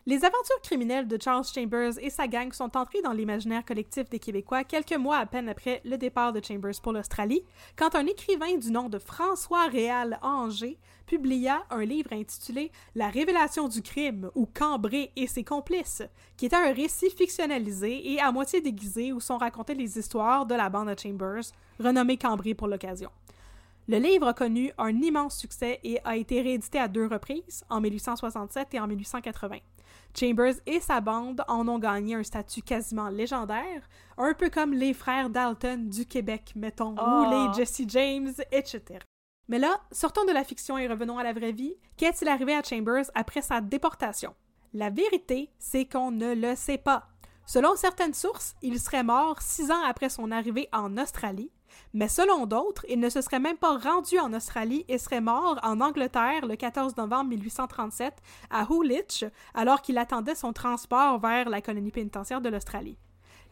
[0.05, 4.19] Les aventures criminelles de Charles Chambers et sa gang sont entrées dans l'imaginaire collectif des
[4.19, 7.45] Québécois quelques mois à peine après le départ de Chambers pour l'Australie,
[7.77, 13.69] quand un écrivain du nom de François Réal Angers publia un livre intitulé La révélation
[13.69, 16.03] du crime ou Cambré et ses complices,
[16.35, 20.55] qui était un récit fictionnalisé et à moitié déguisé où sont racontées les histoires de
[20.55, 21.45] la bande de Chambers,
[21.79, 23.09] renommée Cambré pour l'occasion.
[23.87, 27.81] Le livre a connu un immense succès et a été réédité à deux reprises, en
[27.81, 29.57] 1867 et en 1880.
[30.17, 34.93] Chambers et sa bande en ont gagné un statut quasiment légendaire, un peu comme les
[34.93, 37.29] frères Dalton du Québec, mettons, ou Oh.
[37.29, 38.99] les Jesse James, etc.
[39.49, 41.75] Mais là, sortons de la fiction et revenons à la vraie vie.
[41.97, 44.33] Qu'est-il arrivé à Chambers après sa déportation?
[44.73, 47.09] La vérité, c'est qu'on ne le sait pas.
[47.45, 51.51] Selon certaines sources, il serait mort six ans après son arrivée en Australie,
[51.93, 55.59] mais selon d'autres, il ne se serait même pas rendu en Australie et serait mort
[55.63, 58.13] en Angleterre le 14 novembre 1837
[58.49, 62.97] à Woolwich, alors qu'il attendait son transport vers la colonie pénitentiaire de l'Australie.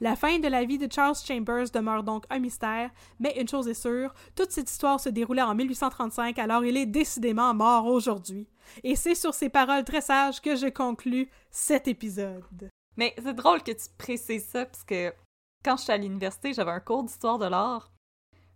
[0.01, 3.67] La fin de la vie de Charles Chambers demeure donc un mystère, mais une chose
[3.67, 8.47] est sûre, toute cette histoire se déroulait en 1835, alors il est décidément mort aujourd'hui.
[8.83, 12.71] Et c'est sur ces paroles très sages que je conclus cet épisode.
[12.97, 15.13] Mais c'est drôle que tu précises ça, parce que
[15.63, 17.91] quand j'étais à l'université, j'avais un cours d'histoire de l'art.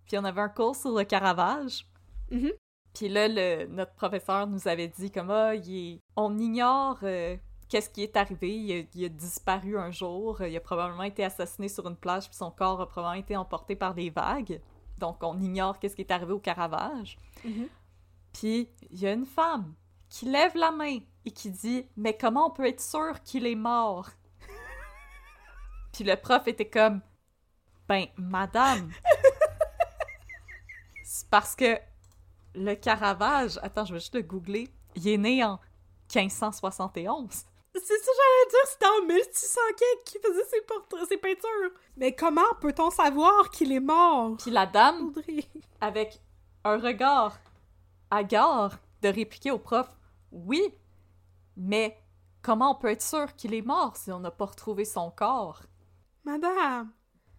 [0.08, 1.86] Puis on avait un cours sur le Caravage.
[2.32, 2.52] Mhm.
[2.94, 7.36] Puis là, le- notre professeur nous avait dit comme ah, il est- on ignore euh,
[7.68, 8.56] qu'est-ce qui est arrivé.
[8.56, 10.42] Il a, il a disparu un jour.
[10.42, 13.76] Il a probablement été assassiné sur une plage, puis son corps a probablement été emporté
[13.76, 14.62] par des vagues.
[14.98, 17.18] Donc on ignore qu'est-ce qui est arrivé au Caravage.
[17.44, 17.68] Mhm.
[18.34, 19.74] Puis il y a une femme
[20.10, 23.56] qui lève la main et qui dit Mais comment on peut être sûr qu'il est
[23.56, 24.10] mort?
[25.92, 27.02] Puis le prof était comme
[27.88, 28.90] Ben, madame,
[31.24, 31.78] parce que
[32.56, 35.60] le Caravage, attends, je vais juste le googler, il est né en
[36.14, 37.46] 1571.
[37.74, 39.60] C'est ça que j'allais dire, c'était en 1600
[40.06, 41.72] qu'il faisait ses portraits, ses peintures.
[41.98, 44.38] Mais comment peut-on savoir qu'il est mort?
[44.38, 45.44] Puis la dame, Audrey.
[45.82, 46.22] avec
[46.64, 47.38] un regard
[48.12, 49.88] hagard, de répliquer au prof
[50.32, 50.74] Oui,
[51.58, 51.98] mais
[52.42, 55.62] comment on peut être sûr qu'il est mort si on n'a pas retrouvé son corps?
[56.24, 56.92] Madame.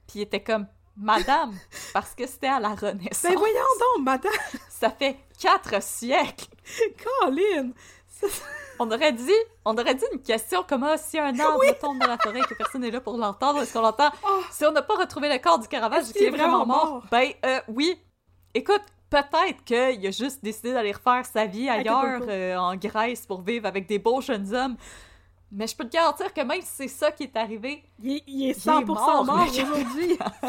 [0.06, 0.66] Puis il était comme
[0.96, 1.54] Madame,
[1.92, 3.22] parce que c'était à la Renaissance.
[3.22, 4.32] Ben voyons donc, madame.
[4.70, 6.46] Ça fait quatre siècles.
[7.20, 7.70] Colin.
[8.78, 9.32] On aurait dit,
[9.64, 12.42] on aurait dit une question comme ah, si un arbre tombe dans la forêt et
[12.42, 14.10] que personne n'est là pour l'entendre, est-ce qu'on l'entend?
[14.26, 14.40] Oh.
[14.50, 17.06] Si on n'a pas retrouvé le corps du Caravage, qu'il est vraiment mort, mort?
[17.10, 17.98] Ben euh, oui.
[18.54, 23.42] Écoute, peut-être qu'il a juste décidé d'aller refaire sa vie ailleurs, euh, en Grèce, pour
[23.42, 24.76] vivre avec des beaux jeunes hommes.
[25.52, 28.22] Mais je peux te garantir que même si c'est ça qui est arrivé, Il est,
[28.26, 30.18] il est est 100% mort, mort, aujourd'hui.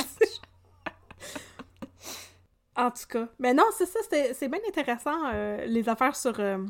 [2.76, 3.28] en tout cas.
[3.40, 6.64] Mais non, c'est ça, c'est bien intéressant, euh, les affaires sur, euh,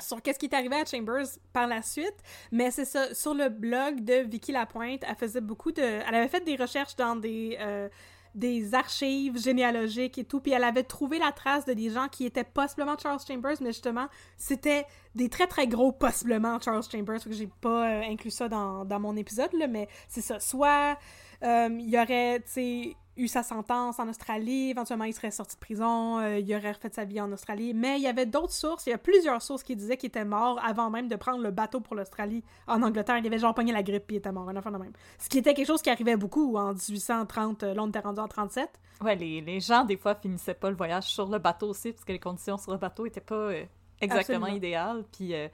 [0.00, 2.16] sur qu'est-ce qui est arrivé à Chambers par la suite.
[2.50, 5.82] Mais c'est ça, sur le blog de Vicky Lapointe, elle faisait beaucoup de...
[5.82, 7.56] Elle avait fait des recherches dans des...
[7.60, 7.88] euh,
[8.34, 12.24] des archives généalogiques et tout, puis elle avait trouvé la trace de des gens qui
[12.24, 17.32] étaient possiblement Charles Chambers, mais justement, c'était des très très gros possiblement Charles Chambers, que
[17.32, 20.40] j'ai pas euh, inclus ça dans, dans mon épisode, là, mais c'est ça.
[20.40, 20.98] Soit
[21.42, 25.56] euh, il y aurait, tu sais, eu sa sentence en Australie, éventuellement il serait sorti
[25.56, 28.52] de prison, euh, il aurait refait sa vie en Australie, mais il y avait d'autres
[28.52, 31.42] sources, il y a plusieurs sources qui disaient qu'il était mort avant même de prendre
[31.42, 33.18] le bateau pour l'Australie en Angleterre.
[33.18, 34.92] Il avait genre pogné la grippe puis il était mort, un enfant de même.
[35.18, 38.20] Ce qui était quelque chose qui arrivait beaucoup en 1830, euh, là on était rendu
[38.20, 38.68] en 37.
[39.02, 42.04] ouais, les, les gens des fois finissaient pas le voyage sur le bateau aussi, parce
[42.04, 43.64] que les conditions sur le bateau étaient pas euh,
[44.00, 44.56] exactement Absolument.
[44.56, 45.04] idéales.
[45.12, 45.48] Puis euh,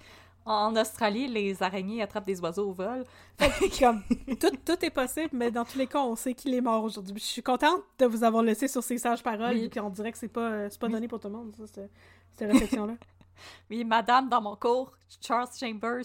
[0.49, 3.05] en Australie, les araignées attrapent des oiseaux au vol.
[3.79, 4.03] Comme,
[4.41, 7.15] tout, tout est possible, mais dans tous les cas, on sait qu'il est mort aujourd'hui.
[7.19, 9.69] Je suis contente de vous avoir laissé sur ces sages paroles, Oui.
[9.69, 10.93] puis on dirait que c'est pas, c'est pas Oui.
[10.95, 11.91] donné pour tout le monde, ça, cette,
[12.37, 12.95] cette réflexion-là.
[13.71, 14.91] Oui, madame, dans mon cours,
[15.21, 16.03] Charles Chambers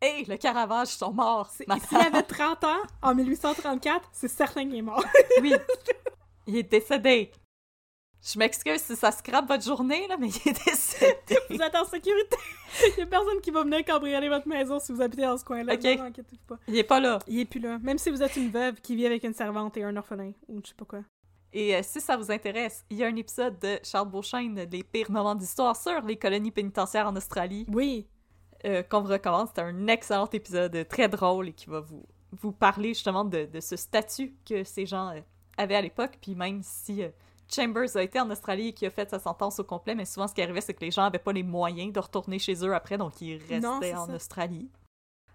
[0.00, 1.48] et le Caravage sont morts.
[1.50, 1.66] S'il
[1.96, 5.04] avait 30 ans, en 1834, c'est certain qu'il est mort.
[5.40, 5.54] Oui,
[6.48, 7.30] il est décédé.
[8.24, 11.16] Je m'excuse si ça scrape votre journée, là, mais il est décédé.
[11.50, 12.36] vous êtes en sécurité.
[12.96, 15.44] Il y a personne qui va venir cambrioler votre maison si vous habitez dans ce
[15.44, 15.74] coin-là.
[15.74, 15.82] Ok.
[15.98, 16.58] Non, inquiétez-vous pas.
[16.68, 17.18] Il est pas là.
[17.26, 17.78] Il est plus là.
[17.80, 20.60] Même si vous êtes une veuve qui vit avec une servante et un orphelin, ou
[20.62, 21.00] je sais pas quoi.
[21.52, 24.84] Et euh, si ça vous intéresse, il y a un épisode de Charles Beauchesne, Les
[24.84, 28.06] pires moments d'histoire sur les colonies pénitentiaires en Australie, Oui.
[28.64, 29.48] euh, qu'on vous recommande.
[29.54, 32.06] C'est un excellent épisode, euh, très drôle et qui va vous,
[32.40, 35.20] vous parler justement de, de ce statut que ces gens euh,
[35.58, 36.18] avaient à l'époque.
[36.22, 37.02] Puis même si
[37.54, 40.26] Chambers a été en Australie et qui a fait sa sentence au complet, mais souvent
[40.26, 42.74] ce qui arrivait, c'est que les gens avaient pas les moyens de retourner chez eux
[42.74, 44.14] après, donc ils restaient en ça.
[44.14, 44.70] Australie.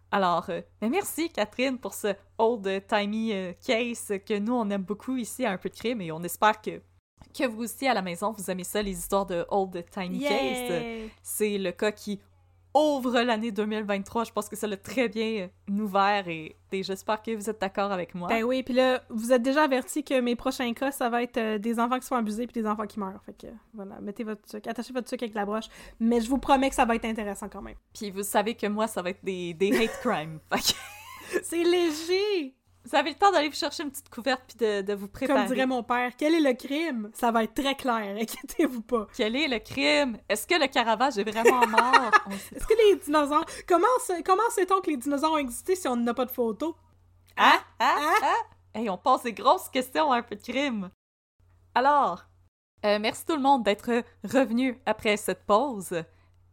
[0.09, 5.17] Alors, euh, ben merci Catherine pour ce old-timey euh, case que nous on aime beaucoup
[5.17, 6.81] ici à Un peu de crime et on espère que,
[7.37, 11.09] que vous aussi à la maison vous aimez ça, les histoires de old-timey case.
[11.21, 12.21] C'est le cas qui
[12.77, 14.25] ouvre l'année 2023.
[14.25, 17.59] Je pense que ça l'a très bien euh, ouvert et, et j'espère que vous êtes
[17.59, 18.27] d'accord avec moi.
[18.27, 21.37] Ben oui, puis là, vous êtes déjà averti que mes prochains cas, ça va être
[21.37, 23.21] euh, des enfants qui sont abusés puis des enfants qui meurent.
[23.25, 25.65] Fait que, voilà, mettez votre sucre, attachez votre sucre avec la broche.
[25.99, 27.75] Mais je vous promets que ça va être intéressant quand même.
[27.93, 30.39] Puis vous savez que moi, ça va être des, des hate crimes.
[30.53, 32.56] Fait que C'est léger!
[32.87, 35.39] Vous avez le temps d'aller vous chercher une petite couverte puis de, de vous préparer.
[35.39, 37.09] Comme dirait mon père, quel est le crime?
[37.13, 39.07] Ça va être très clair, inquiétez-vous pas.
[39.15, 40.17] Quel est le crime?
[40.29, 42.11] Est-ce que le Caravage est vraiment mort?
[42.55, 43.45] Est-ce que les dinosaures...
[43.67, 43.87] Comment,
[44.25, 46.75] comment sait-on que les dinosaures ont existé si on n'a pas de photos?
[47.35, 48.33] Ah, ah, ah!
[48.73, 50.89] Hey, on pose des grosses questions à un peu de crime.
[51.75, 52.23] Alors,
[52.85, 56.03] euh, merci tout le monde d'être revenu après cette pause.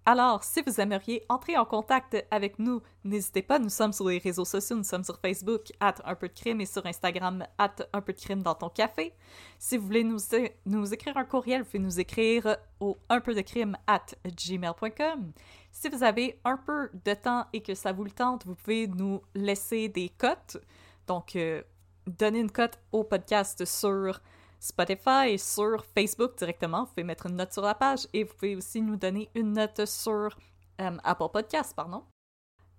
[0.07, 4.19] Alors, si vous aimeriez entrer en contact avec nous, n'hésitez pas, nous sommes sur les
[4.19, 7.77] réseaux sociaux, nous sommes sur Facebook, at un peu de crime, et sur Instagram, at
[7.91, 9.15] un peu de crime dans ton café.
[9.59, 13.41] Si vous voulez nous, écrire un courriel, vous pouvez nous écrire au un peu de
[13.41, 15.33] crime at gmail.com.
[15.73, 18.87] Si vous avez un peu de temps et que ça vous le tente, vous pouvez
[18.87, 20.59] nous laisser des cotes.
[21.07, 21.63] Donc, euh,
[22.07, 24.21] donner une cote au podcast sur
[24.65, 26.85] Spotify sur Facebook directement.
[26.85, 29.53] Vous pouvez mettre une note sur la page et vous pouvez aussi nous donner une
[29.53, 30.39] note sur
[30.81, 32.03] euh, Apple Podcast, pardon.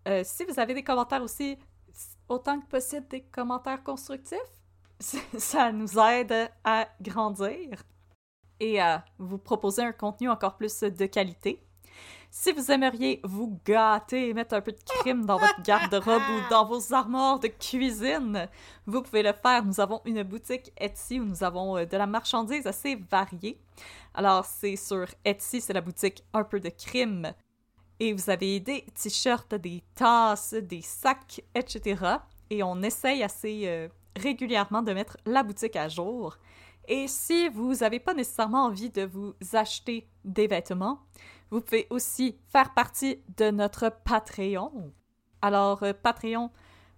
[0.08, 1.60] Euh, si vous avez des commentaires aussi,
[2.28, 4.40] autant que possible des commentaires constructifs,
[5.38, 7.84] ça nous aide à grandir
[8.60, 11.64] et à vous proposer un contenu encore plus de qualité.
[12.38, 16.50] Si vous aimeriez vous gâter et mettre un peu de crime dans votre garde-robe ou
[16.50, 18.50] dans vos armoires de cuisine,
[18.86, 19.64] vous pouvez le faire.
[19.64, 23.58] Nous avons une boutique Etsy où nous avons euh, de la marchandise assez variée.
[24.14, 27.32] Alors, c'est sur Etsy, c'est la boutique Un peu de crime.
[28.02, 32.18] Et vous avez des t-shirts, des tasses, des sacs, etc.
[32.50, 36.38] Et on essaye assez euh, régulièrement de mettre la boutique à jour.
[36.90, 41.00] Et si vous n'avez pas nécessairement envie de vous acheter des vêtements,
[41.56, 44.91] Vous pouvez aussi faire partie de notre Patreon.
[45.41, 46.51] Alors, euh, Patreon,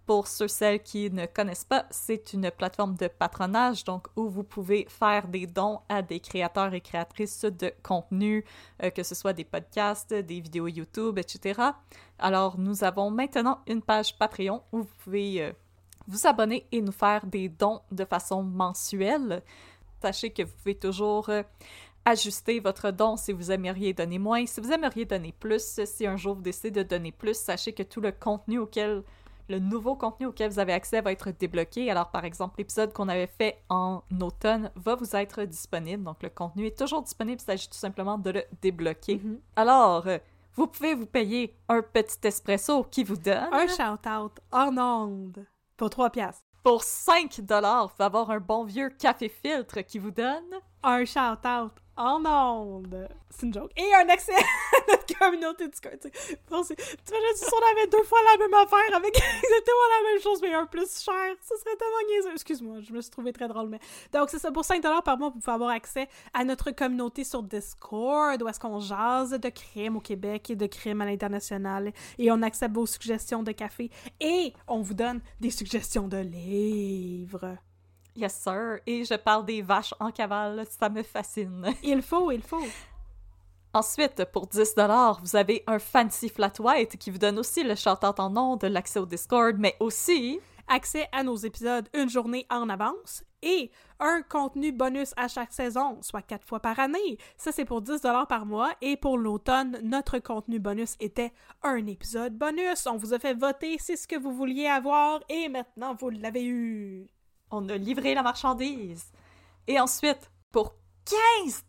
[0.07, 4.43] pour ceux celles qui ne connaissent pas, c'est une plateforme de patronage, donc où vous
[4.43, 8.43] pouvez faire des dons à des créateurs et créatrices de contenu,
[8.81, 11.61] euh, que ce soit des podcasts, des vidéos YouTube, etc.
[12.17, 15.51] Alors, nous avons maintenant une page Patreon où vous pouvez euh,
[16.07, 19.43] vous abonner et nous faire des dons de façon mensuelle.
[20.01, 21.29] Sachez que vous pouvez toujours
[22.07, 26.15] ajuster votre don si vous aimeriez donner moins, si vous aimeriez donner plus, si un
[26.15, 29.03] jour vous décidez de donner plus, sachez que tout le contenu auquel
[29.49, 31.89] le nouveau contenu auquel vous avez accès va être débloqué.
[31.89, 36.03] Alors, par exemple, l'épisode qu'on avait fait en automne va vous être disponible.
[36.03, 37.41] Donc, le contenu est toujours disponible.
[37.41, 39.21] Il s'agit tout simplement de le débloquer.
[39.55, 40.17] Alors, euh,
[40.55, 43.47] vous pouvez vous payer un petit espresso qui vous donne.
[43.53, 45.45] Un shout-out en onde
[45.77, 46.43] pour 3 piastres.
[46.61, 50.59] Pour 5 dollars, vous avoir un bon vieux café filtre qui vous donne.
[50.83, 53.07] Un shout-out en onde.
[53.29, 53.71] C'est une joke.
[53.75, 55.99] Et un accès à notre communauté Discord.
[55.99, 60.41] Tu T'imagines si on avait deux fois la même affaire avec exactement la même chose,
[60.41, 61.35] mais un plus cher.
[61.41, 62.31] Ça serait tellement niaiseux.
[62.33, 63.69] Excuse-moi, je me suis trouvé très drôle.
[63.69, 63.79] Mais...
[64.13, 64.51] Donc, c'est ça.
[64.51, 68.59] Pour 5$ par mois, vous pouvez avoir accès à notre communauté sur Discord, où est-ce
[68.59, 71.91] qu'on jase de crimes au Québec et de crimes à l'international.
[72.17, 73.89] Et on accepte vos suggestions de café.
[74.19, 77.57] Et on vous donne des suggestions de livres.
[78.17, 78.79] Yes, sir.
[78.87, 80.65] Et je parle des vaches en cavale.
[80.67, 81.71] Ça me fascine.
[81.83, 82.65] Il faut, il faut.
[83.73, 84.73] Ensuite, pour 10
[85.21, 88.65] vous avez un fancy flat white qui vous donne aussi le shout-out en nom de
[88.65, 94.23] l'accès au Discord, mais aussi accès à nos épisodes une journée en avance et un
[94.23, 97.19] contenu bonus à chaque saison, soit quatre fois par année.
[97.37, 98.71] Ça, c'est pour 10 par mois.
[98.81, 102.87] Et pour l'automne, notre contenu bonus était un épisode bonus.
[102.87, 106.45] On vous a fait voter, c'est ce que vous vouliez avoir et maintenant vous l'avez
[106.45, 107.07] eu.
[107.51, 109.11] On a livré la marchandise.
[109.67, 110.75] Et ensuite, pour
[111.05, 111.65] 15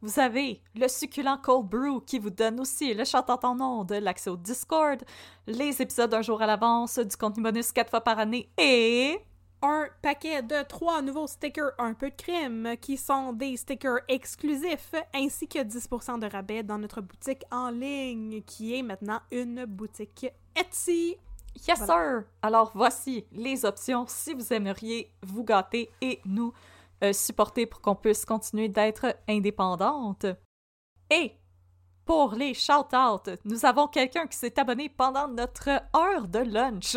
[0.00, 4.30] vous avez le succulent cold brew qui vous donne aussi le chantant en de l'accès
[4.30, 5.02] au Discord,
[5.48, 9.18] les épisodes un jour à l'avance, du contenu bonus quatre fois par année et
[9.60, 14.94] un paquet de trois nouveaux stickers un peu de crime qui sont des stickers exclusifs
[15.12, 20.26] ainsi que 10% de rabais dans notre boutique en ligne qui est maintenant une boutique
[20.54, 21.16] Etsy.
[21.66, 22.24] Yes, sir!
[22.42, 26.52] Alors voici les options si vous aimeriez vous gâter et nous
[27.02, 30.26] euh, supporter pour qu'on puisse continuer d'être indépendante.
[31.10, 31.32] Et
[32.04, 36.96] pour les shout-outs, nous avons quelqu'un qui s'est abonné pendant notre heure de lunch.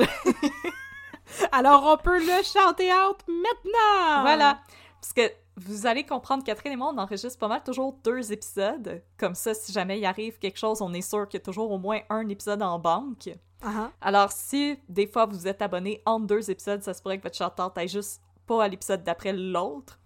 [1.52, 4.22] Alors on peut le chanter out maintenant!
[4.22, 4.60] voilà!
[5.02, 9.04] Parce que vous allez comprendre, Catherine et moi, on enregistre pas mal toujours deux épisodes.
[9.18, 11.72] Comme ça, si jamais il arrive quelque chose, on est sûr qu'il y a toujours
[11.72, 13.30] au moins un épisode en banque.
[13.64, 13.90] Uh-huh.
[14.02, 17.38] Alors, si des fois vous êtes abonné entre deux épisodes, ça se pourrait que votre
[17.38, 20.00] shout-out aille juste pas à l'épisode d'après l'autre.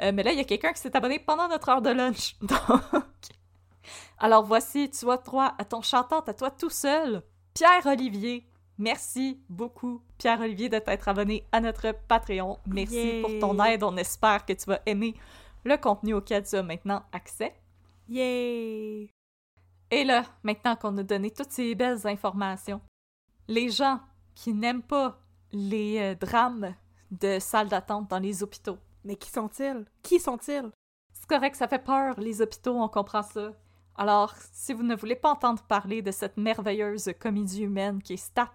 [0.00, 2.36] Euh, mais là, il y a quelqu'un qui s'est abonné pendant notre heure de lunch.
[2.40, 2.80] Donc.
[4.18, 7.22] Alors, voici, tu vois, toi, à ton shout-out, à toi tout seul,
[7.54, 8.46] Pierre-Olivier.
[8.78, 12.58] Merci beaucoup, Pierre-Olivier, de t'être abonné à notre Patreon.
[12.66, 13.20] Merci Yay.
[13.20, 13.82] pour ton aide.
[13.84, 15.14] On espère que tu vas aimer
[15.64, 17.54] le contenu auquel tu as maintenant accès.
[18.08, 19.10] Yay!
[19.90, 22.80] Et là, maintenant qu'on a donné toutes ces belles informations,
[23.52, 24.00] les gens
[24.34, 25.18] qui n'aiment pas
[25.52, 26.74] les euh, drames
[27.10, 29.84] de salles d'attente dans les hôpitaux, Mais qui sont-ils?
[30.02, 30.70] Qui sont-ils?
[31.12, 33.52] c'est correct, ça fait peur, les hôpitaux, on comprend ça.
[33.94, 38.16] Alors, si vous ne voulez pas entendre parler de cette merveilleuse comédie humaine qui est
[38.16, 38.50] Stat,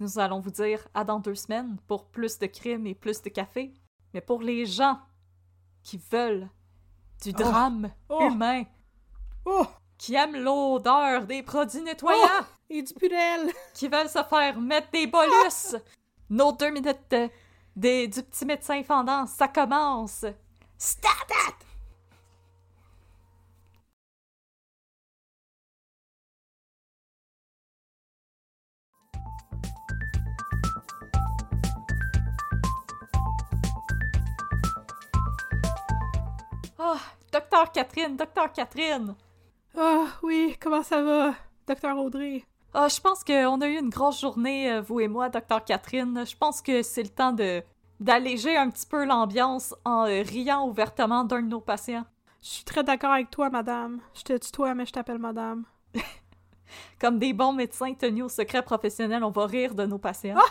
[0.00, 3.28] nous allons vous dire à dans deux semaines pour plus de crimes et plus de
[3.30, 3.72] café.
[4.12, 4.98] Mais pour les gens
[5.82, 6.48] qui veulent
[7.22, 8.20] du drame Oh.
[8.28, 8.64] humain,
[9.46, 9.66] Oh!
[9.96, 13.52] qui aiment l'odeur des produits nettoyants, Et du purel!
[13.74, 15.74] qui veulent se faire mettre des bolus.
[16.30, 17.28] Nos deux minutes de-
[17.74, 20.24] des- du petit médecin fendant, ça commence.
[20.78, 21.08] Stat!
[36.78, 36.98] Ah,
[37.32, 39.14] docteur Catherine, docteur Catherine.
[39.76, 41.34] Ah oui, comment ça va?
[41.66, 42.44] Docteur Audrey?
[42.72, 46.24] Ah, je pense qu'on a eu une grosse journée, euh, vous et moi, docteur Catherine.
[46.24, 47.62] Je pense que c'est le temps de
[47.98, 52.06] d'alléger un petit peu l'ambiance en euh, riant ouvertement d'un de nos patients.
[52.40, 54.00] Je suis très d'accord avec toi, madame.
[54.14, 55.64] Je te tutoie, mais je t'appelle madame.
[57.00, 60.36] Comme des bons médecins tenus au secret professionnel, on va rire de nos patients.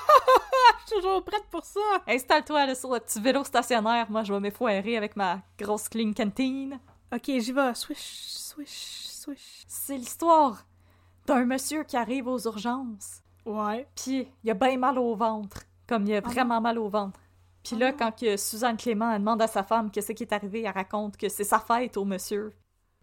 [0.86, 1.80] Je suis toujours prête pour ça!
[2.08, 4.10] Installe-toi là, sur le petit vélo stationnaire.
[4.10, 6.80] Moi, je vais m'effoirer avec ma grosse clean cantine.
[7.14, 7.76] Ok, j'y vais.
[7.76, 9.64] Swish, swish, swish.
[9.68, 10.64] C'est l'histoire
[11.30, 13.22] d'un monsieur qui arrive aux urgences.
[13.46, 13.88] Ouais.
[13.96, 15.62] Puis il a bien mal au ventre.
[15.88, 17.20] Comme il a vraiment mal au ventre.
[17.64, 20.62] Puis là, quand que Suzanne Clément elle demande à sa femme qu'est-ce qui est arrivé,
[20.62, 22.52] elle raconte que c'est sa fête au monsieur.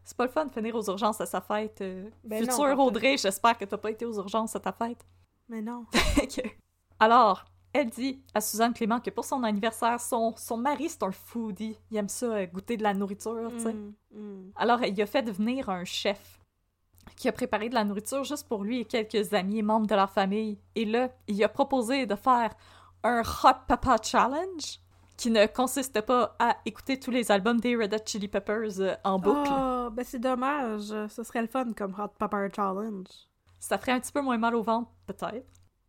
[0.05, 1.81] C'est pas le fun de finir aux urgences à sa fête.
[1.81, 2.09] euh.
[2.25, 5.05] Ben Futur Audrey, j'espère que t'as pas été aux urgences à ta fête.
[5.49, 5.85] Mais non.
[7.01, 11.13] Alors, elle dit à Suzanne Clément que pour son anniversaire, son, son mari, c'est un
[11.13, 11.77] foodie.
[11.91, 13.73] Il aime ça, euh, goûter de la nourriture, tu sais.
[13.73, 14.53] Mm, mm.
[14.57, 16.41] Alors, il a fait venir un chef
[17.15, 19.95] qui a préparé de la nourriture juste pour lui et quelques amis et membres de
[19.95, 20.59] leur famille.
[20.75, 22.55] Et là, il a proposé de faire
[23.05, 24.81] un Hot Papa Challenge
[25.17, 28.95] qui ne consiste pas à écouter tous les albums des Red Hot Chili Peppers euh,
[29.05, 29.51] en boucle.
[29.51, 30.89] Oh, ben c'est dommage.
[31.09, 33.07] Ce serait le fun comme Hot Pepper Challenge.
[33.59, 35.47] Ça ferait un petit peu moins mal au ventre, peut-être.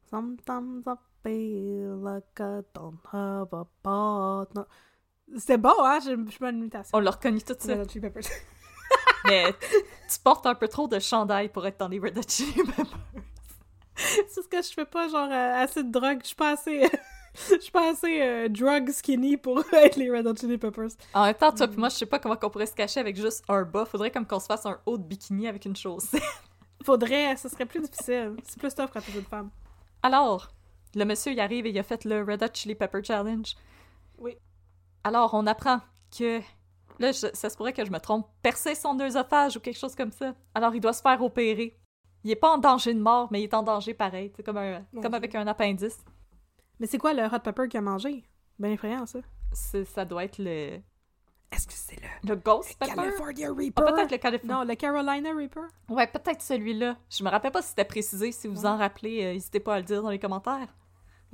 [0.10, 4.64] Sometimes I feel like I don't have a partner.
[5.36, 6.00] C'était bon, hein?
[6.02, 6.98] J'ai j'ai bonne imitation.
[6.98, 7.72] On l'a reconnu tout de suite.
[7.76, 8.30] Red Hot Chili Peppers.
[9.28, 9.54] Mais
[10.10, 12.86] tu portes un peu trop de chandail pour être dans les Red Hot Chili Peppers.
[13.96, 16.20] c'est ce que je fais pas, genre, euh, assez de drogue.
[16.22, 16.90] Je suis pas assez...
[17.52, 20.90] Je suis pas assez euh, drug skinny pour être les Red Hot Chili Peppers.
[21.14, 23.16] En même temps, toi puis moi, je sais pas comment on pourrait se cacher avec
[23.16, 23.86] juste un bas.
[23.86, 26.24] Faudrait comme qu'on se fasse un haut de bikini avec une chaussette.
[26.84, 27.36] Faudrait...
[27.38, 28.36] Ce serait plus difficile.
[28.44, 29.52] C'est plus tough quand t'es une femme.
[30.02, 30.48] Alors,
[30.96, 33.56] le monsieur y arrive et il a fait le Red Hot Chili Pepper Challenge.
[34.18, 34.36] Oui.
[35.04, 35.82] Alors, on apprend
[36.18, 36.42] que...
[37.00, 38.28] Là, je- ça se pourrait que je me trompe.
[38.42, 40.34] Percer son œsophage ou quelque chose comme ça.
[40.56, 41.78] Alors, il doit se faire opérer.
[42.24, 44.32] Il est pas en danger de mort, mais il est en danger pareil.
[44.36, 45.98] C'est comme, un, comme avec un appendice.
[46.80, 48.24] Mais c'est quoi le Hot Pepper qu'il a mangé?
[48.60, 49.20] Ben effrayant, ça.
[49.54, 50.80] Ça doit être le...
[51.50, 52.94] Est-ce que c'est le Le Ghost Pepper?
[52.94, 53.86] California Ah, Reaper?
[53.86, 54.56] peut-être le California.
[54.58, 55.64] Non, le Carolina Reaper?
[55.90, 56.98] Ouais, peut-être celui-là.
[57.10, 58.32] Je me rappelle pas si c'était précisé.
[58.34, 60.68] Si vous en rappelez, euh, n'hésitez pas à le dire dans les commentaires.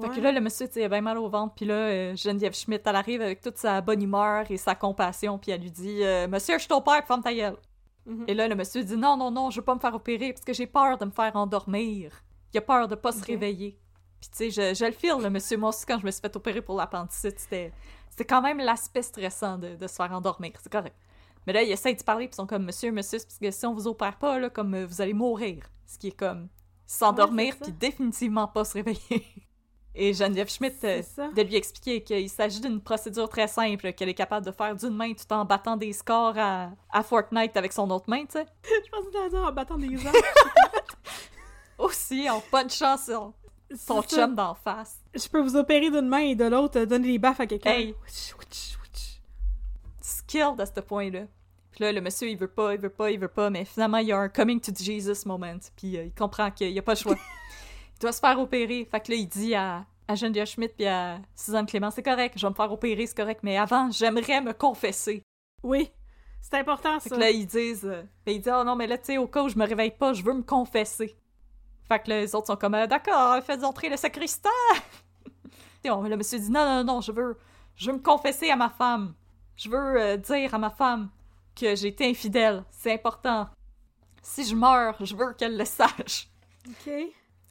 [0.01, 1.53] Fait que là, le monsieur, tu sais, bien mal au ventre.
[1.55, 5.37] Puis là, euh, Geneviève Schmidt, elle arrive avec toute sa bonne humeur et sa compassion.
[5.37, 7.57] Puis elle lui dit euh, Monsieur, je suis ton père, ferme ta gueule.
[8.05, 8.25] Mhm.
[8.27, 10.43] Et là, le monsieur dit Non, non, non, je veux pas me faire opérer parce
[10.43, 12.23] que j'ai peur de me faire endormir.
[12.53, 13.79] Il a peur de pas se réveiller.
[14.19, 15.57] Puis tu sais, je, je le file, le monsieur.
[15.57, 17.71] Moi aussi, quand je me suis fait opérer pour l'appendicite, c'était,
[18.09, 20.53] c'était quand même l'aspect stressant de, de se faire endormir.
[20.61, 20.95] C'est correct.
[21.45, 23.65] Mais là, ils essayent de parler, puis ils sont comme Monsieur, monsieur, parce que si
[23.65, 25.65] on vous opère pas, là, comme euh, vous allez mourir.
[25.85, 26.47] Ce qui est comme
[26.85, 29.25] s'endormir, Ouais, puis définitivement pas se réveiller.
[29.95, 31.27] Et Geneviève Schmidt, euh, C'est ça.
[31.29, 34.95] de lui expliquer qu'il s'agit d'une procédure très simple, qu'elle est capable de faire d'une
[34.95, 38.45] main tout en battant des scores à, à Fortnite avec son autre main, tu sais.
[38.63, 40.11] Je pensais que dire en battant des gens.
[41.77, 43.33] Aussi, en punchant son,
[43.75, 44.97] son chum d'en face.
[45.13, 47.71] Je peux vous opérer d'une main et de l'autre euh, donner des baffes à quelqu'un.
[47.71, 47.95] Hey.
[50.01, 51.25] Skilled à ce point-là.
[51.71, 53.97] Puis là, le monsieur, il veut pas, il veut pas, il veut pas, mais finalement,
[53.97, 55.57] il y a un coming to Jesus moment.
[55.75, 57.15] Puis euh, il comprend qu'il y a pas le choix.
[58.03, 58.85] il doit se faire opérer.
[58.91, 62.33] Fait que là, il dit à, à Geneviève Schmidt puis à Suzanne Clément, c'est correct,
[62.37, 65.23] je vais me faire opérer, c'est correct, mais avant, j'aimerais me confesser.
[65.63, 65.89] Oui,
[66.41, 67.15] c'est important Fait ça.
[67.15, 69.27] que là, ils disent, euh, ben, il dit, oh non, mais là, tu sais, au
[69.27, 71.17] cas où je me réveille pas, je veux me confesser.
[71.87, 74.49] Fait que là, les autres sont comme, Euh, d'accord, faites entrer le sacristain.
[75.85, 77.37] Et on- le monsieur dit, non, non, non, je veux,
[77.77, 79.13] je veux me confesser à ma femme.
[79.55, 81.09] Je veux euh, dire à ma femme
[81.55, 82.65] que j'ai été infidèle.
[82.71, 83.47] C'est important.
[84.21, 86.27] Si je meurs, je veux qu'elle le sache.
[86.67, 86.91] Ok.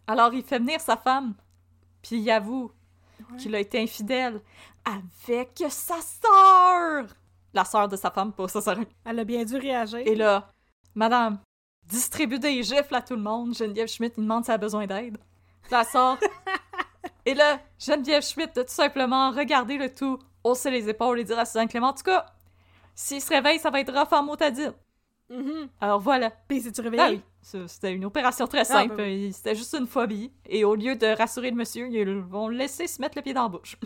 [0.07, 1.35] Alors, il fait venir sa femme,
[2.03, 2.73] puis il avoue
[3.39, 4.41] qu'il a été infidèle
[4.85, 7.07] avec sa sœur.
[7.55, 8.79] La sœur de sa femme, pas sa sœur.
[9.05, 9.99] Elle a bien dû réagir.
[9.99, 10.49] Et là,
[10.95, 11.39] madame,
[11.85, 13.55] distribue des gifles à tout le monde.
[13.55, 15.19] Geneviève Schmidt, il demande si elle a besoin d'aide.
[15.71, 16.19] La sort.
[17.27, 21.39] et là, Geneviève Schmidt de tout simplement regarder le tout, hausser les épaules et dire
[21.39, 22.27] à Suzanne Clément, en tout cas,
[22.95, 24.73] s'il se réveille, ça va être rough en motadine.
[25.33, 25.69] Mhm.
[25.81, 26.31] Alors voilà.
[26.49, 27.03] Puis c'est-tu réveillé?
[27.03, 28.95] Ah oui, c'était une opération très simple.
[28.97, 30.31] ben C'était juste une phobie.
[30.47, 33.33] Et au lieu de rassurer le monsieur, ils vont le laisser se mettre le pied
[33.33, 33.77] dans la bouche.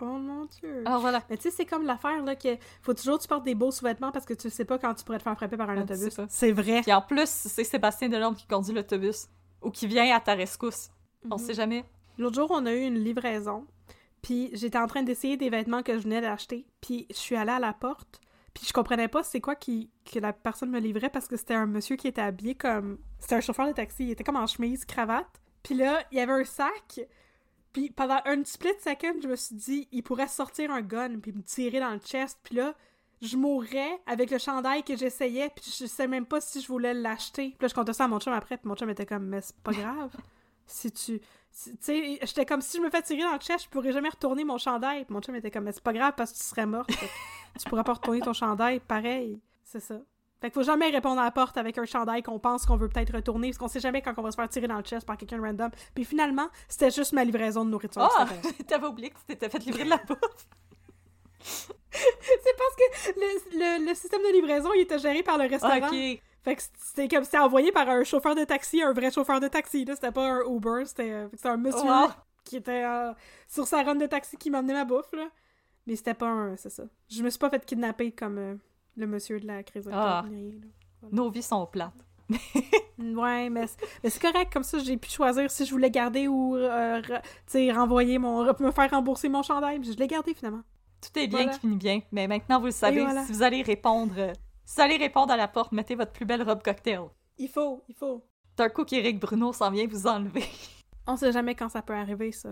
[0.00, 0.82] Oh mon dieu.
[0.84, 1.22] Alors voilà.
[1.30, 3.70] Mais tu sais, c'est comme l'affaire, là, que faut toujours que tu portes des beaux
[3.70, 5.82] sous-vêtements parce que tu sais pas quand tu pourrais te faire frapper par un Ah,
[5.82, 6.18] autobus.
[6.28, 6.80] C'est vrai.
[6.82, 9.28] Puis en plus, c'est Sébastien Delorme qui conduit l'autobus.
[9.62, 10.90] Ou qui vient à ta rescousse.
[11.30, 11.38] On Mhm.
[11.38, 11.84] sait jamais.
[12.18, 13.64] L'autre jour, on a eu une livraison,
[14.22, 17.52] puis j'étais en train d'essayer des vêtements que je venais d'acheter, puis je suis allée
[17.52, 18.20] à la porte,
[18.54, 21.66] puis je comprenais pas c'est quoi que la personne me livrait parce que c'était un
[21.66, 22.98] monsieur qui était habillé comme...
[23.18, 26.20] C'était un chauffeur de taxi, il était comme en chemise, cravate, puis là, il y
[26.20, 27.00] avait un sac,
[27.72, 31.32] puis pendant un split second, je me suis dit, il pourrait sortir un gun puis
[31.32, 32.74] me tirer dans le chest, puis là,
[33.22, 36.92] je mourrais avec le chandail que j'essayais, puis je sais même pas si je voulais
[36.92, 37.50] l'acheter.
[37.50, 39.40] Puis là, je comptais ça à mon chum après, puis mon chum était comme, mais
[39.40, 40.10] c'est pas grave.
[40.72, 41.20] si tu...
[41.20, 44.08] Tu sais, j'étais comme, si je me fais tirer dans le chest, je pourrais jamais
[44.08, 45.04] retourner mon chandail.
[45.04, 46.90] Puis mon chum était comme, mais c'est pas grave parce que tu serais morte.
[47.60, 49.38] Tu pourras pas retourner ton chandail, pareil.
[49.62, 49.96] C'est ça.
[50.40, 52.88] Fait qu'il faut jamais répondre à la porte avec un chandail qu'on pense qu'on veut
[52.88, 55.06] peut-être retourner, parce qu'on sait jamais quand on va se faire tirer dans le chest
[55.06, 55.70] par quelqu'un random.
[55.94, 58.00] Puis finalement, c'était juste ma livraison de nourriture.
[58.18, 58.26] Ah!
[58.42, 60.16] C'était- T'avais oublié que tu t'étais fait livrer de la bouffe.
[61.40, 65.88] C'est parce que le, le- le système de livraison, il était géré par le restaurant.
[65.88, 66.22] ok.
[66.44, 69.48] Fait que c'était comme c'était envoyé par un chauffeur de taxi, un vrai chauffeur de
[69.48, 69.84] taxi.
[69.84, 71.88] Là, c'était pas un Uber, c'était euh, c'était un monsieur
[72.44, 73.12] qui était euh,
[73.48, 75.12] sur sa run de taxi qui m'emmenait ma bouffe.
[75.12, 75.28] Là.
[75.86, 76.56] Mais c'était pas un.
[76.56, 76.84] C'est ça.
[77.08, 78.54] Je me suis pas fait kidnapper comme euh,
[78.96, 80.24] le monsieur de la crise Ah.
[81.10, 81.92] Nos vies sont plates.
[82.98, 86.28] Ouais, mais c'est mais c'est correct, comme ça, j'ai pu choisir si je voulais garder
[86.28, 88.44] ou, euh, re- renvoyer mon...
[88.44, 90.62] me faire rembourser mon chandail, je l'ai gardé, finalement.
[91.00, 91.52] Tout est bien Voilà.
[91.52, 93.24] qui finit bien, mais maintenant vous le savez, voilà.
[93.24, 94.14] si vous allez répondre,
[94.66, 97.02] vous allez répondre à la porte, mettez votre plus belle robe cocktail.
[97.38, 98.24] Il faut, il faut.
[98.56, 100.44] D'un coup qu'Éric Bruno s'en vient vous enlever.
[101.06, 102.50] On sait jamais quand ça peut arriver, ça.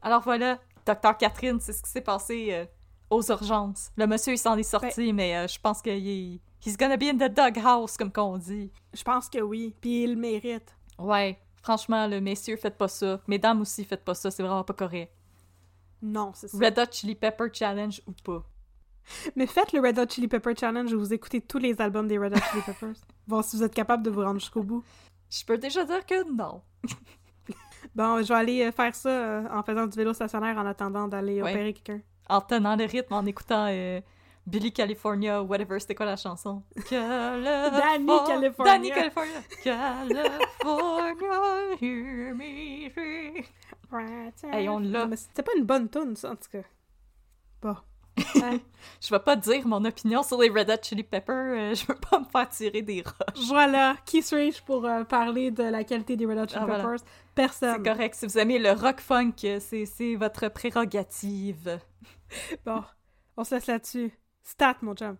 [0.00, 2.64] Alors voilà, Docteur Catherine, c'est ce qui s'est passé euh,
[3.10, 3.90] aux urgences.
[3.96, 6.40] Le monsieur, il s'en est sorti, mais euh, je pense qu'il est...
[6.64, 8.72] He's gonna be in the doghouse, comme qu'on dit.
[8.94, 10.74] Je pense que oui, puis il le mérite.
[10.98, 13.20] Ouais, franchement, le messieurs, faites pas ça.
[13.28, 15.12] Mesdames aussi, faites pas ça, c'est vraiment pas correct.
[16.00, 16.58] Non, c'est ça.
[16.58, 18.44] Red Hot Chili Pepper Challenge ou pas?
[19.36, 22.18] Mais faites le Red Hot Chili Pepper Challenge où vous écoutez tous les albums des
[22.18, 22.94] Red Hot Chili Peppers.
[23.26, 24.82] Voir si vous êtes capable de vous rendre jusqu'au bout.
[25.30, 26.62] Je peux déjà dire que non.
[27.94, 31.08] Bon, je vais aller euh, faire ça euh, en faisant du vélo stationnaire en attendant
[31.08, 31.52] d'aller Ouais.
[31.52, 32.00] opérer quelqu'un.
[32.28, 34.00] En tenant le rythme, en écoutant euh,
[34.46, 36.62] Billy California, whatever, c'était quoi la chanson?
[36.90, 37.70] California.
[37.70, 38.72] Danny California.
[38.78, 39.40] Danny California.
[40.60, 42.90] California, hear me
[44.36, 44.50] say.
[44.52, 45.06] Hey, on l'a.
[45.06, 46.62] Mais c'était pas une bonne tune, ça, en tout cas.
[47.62, 47.76] Bon.
[48.42, 48.58] Hein?
[49.00, 51.94] Je vais pas dire mon opinion sur les Red Hot Chili Peppers, euh, je veux
[51.94, 53.46] pas me faire tirer des roches.
[53.48, 56.82] voilà, qui suis-je pour euh, parler de la qualité des Red Hot Chili Ah, voilà.
[56.84, 56.98] Peppers?
[56.98, 57.82] C'est Personne.
[57.84, 61.78] correct, si vous aimez le rock funk, c'est c'est votre prérogative.
[62.66, 62.82] Bon,
[63.36, 64.10] on se laisse là-dessus.
[64.42, 65.16] Stat, mon chum.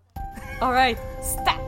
[0.60, 1.67] Alright, stat!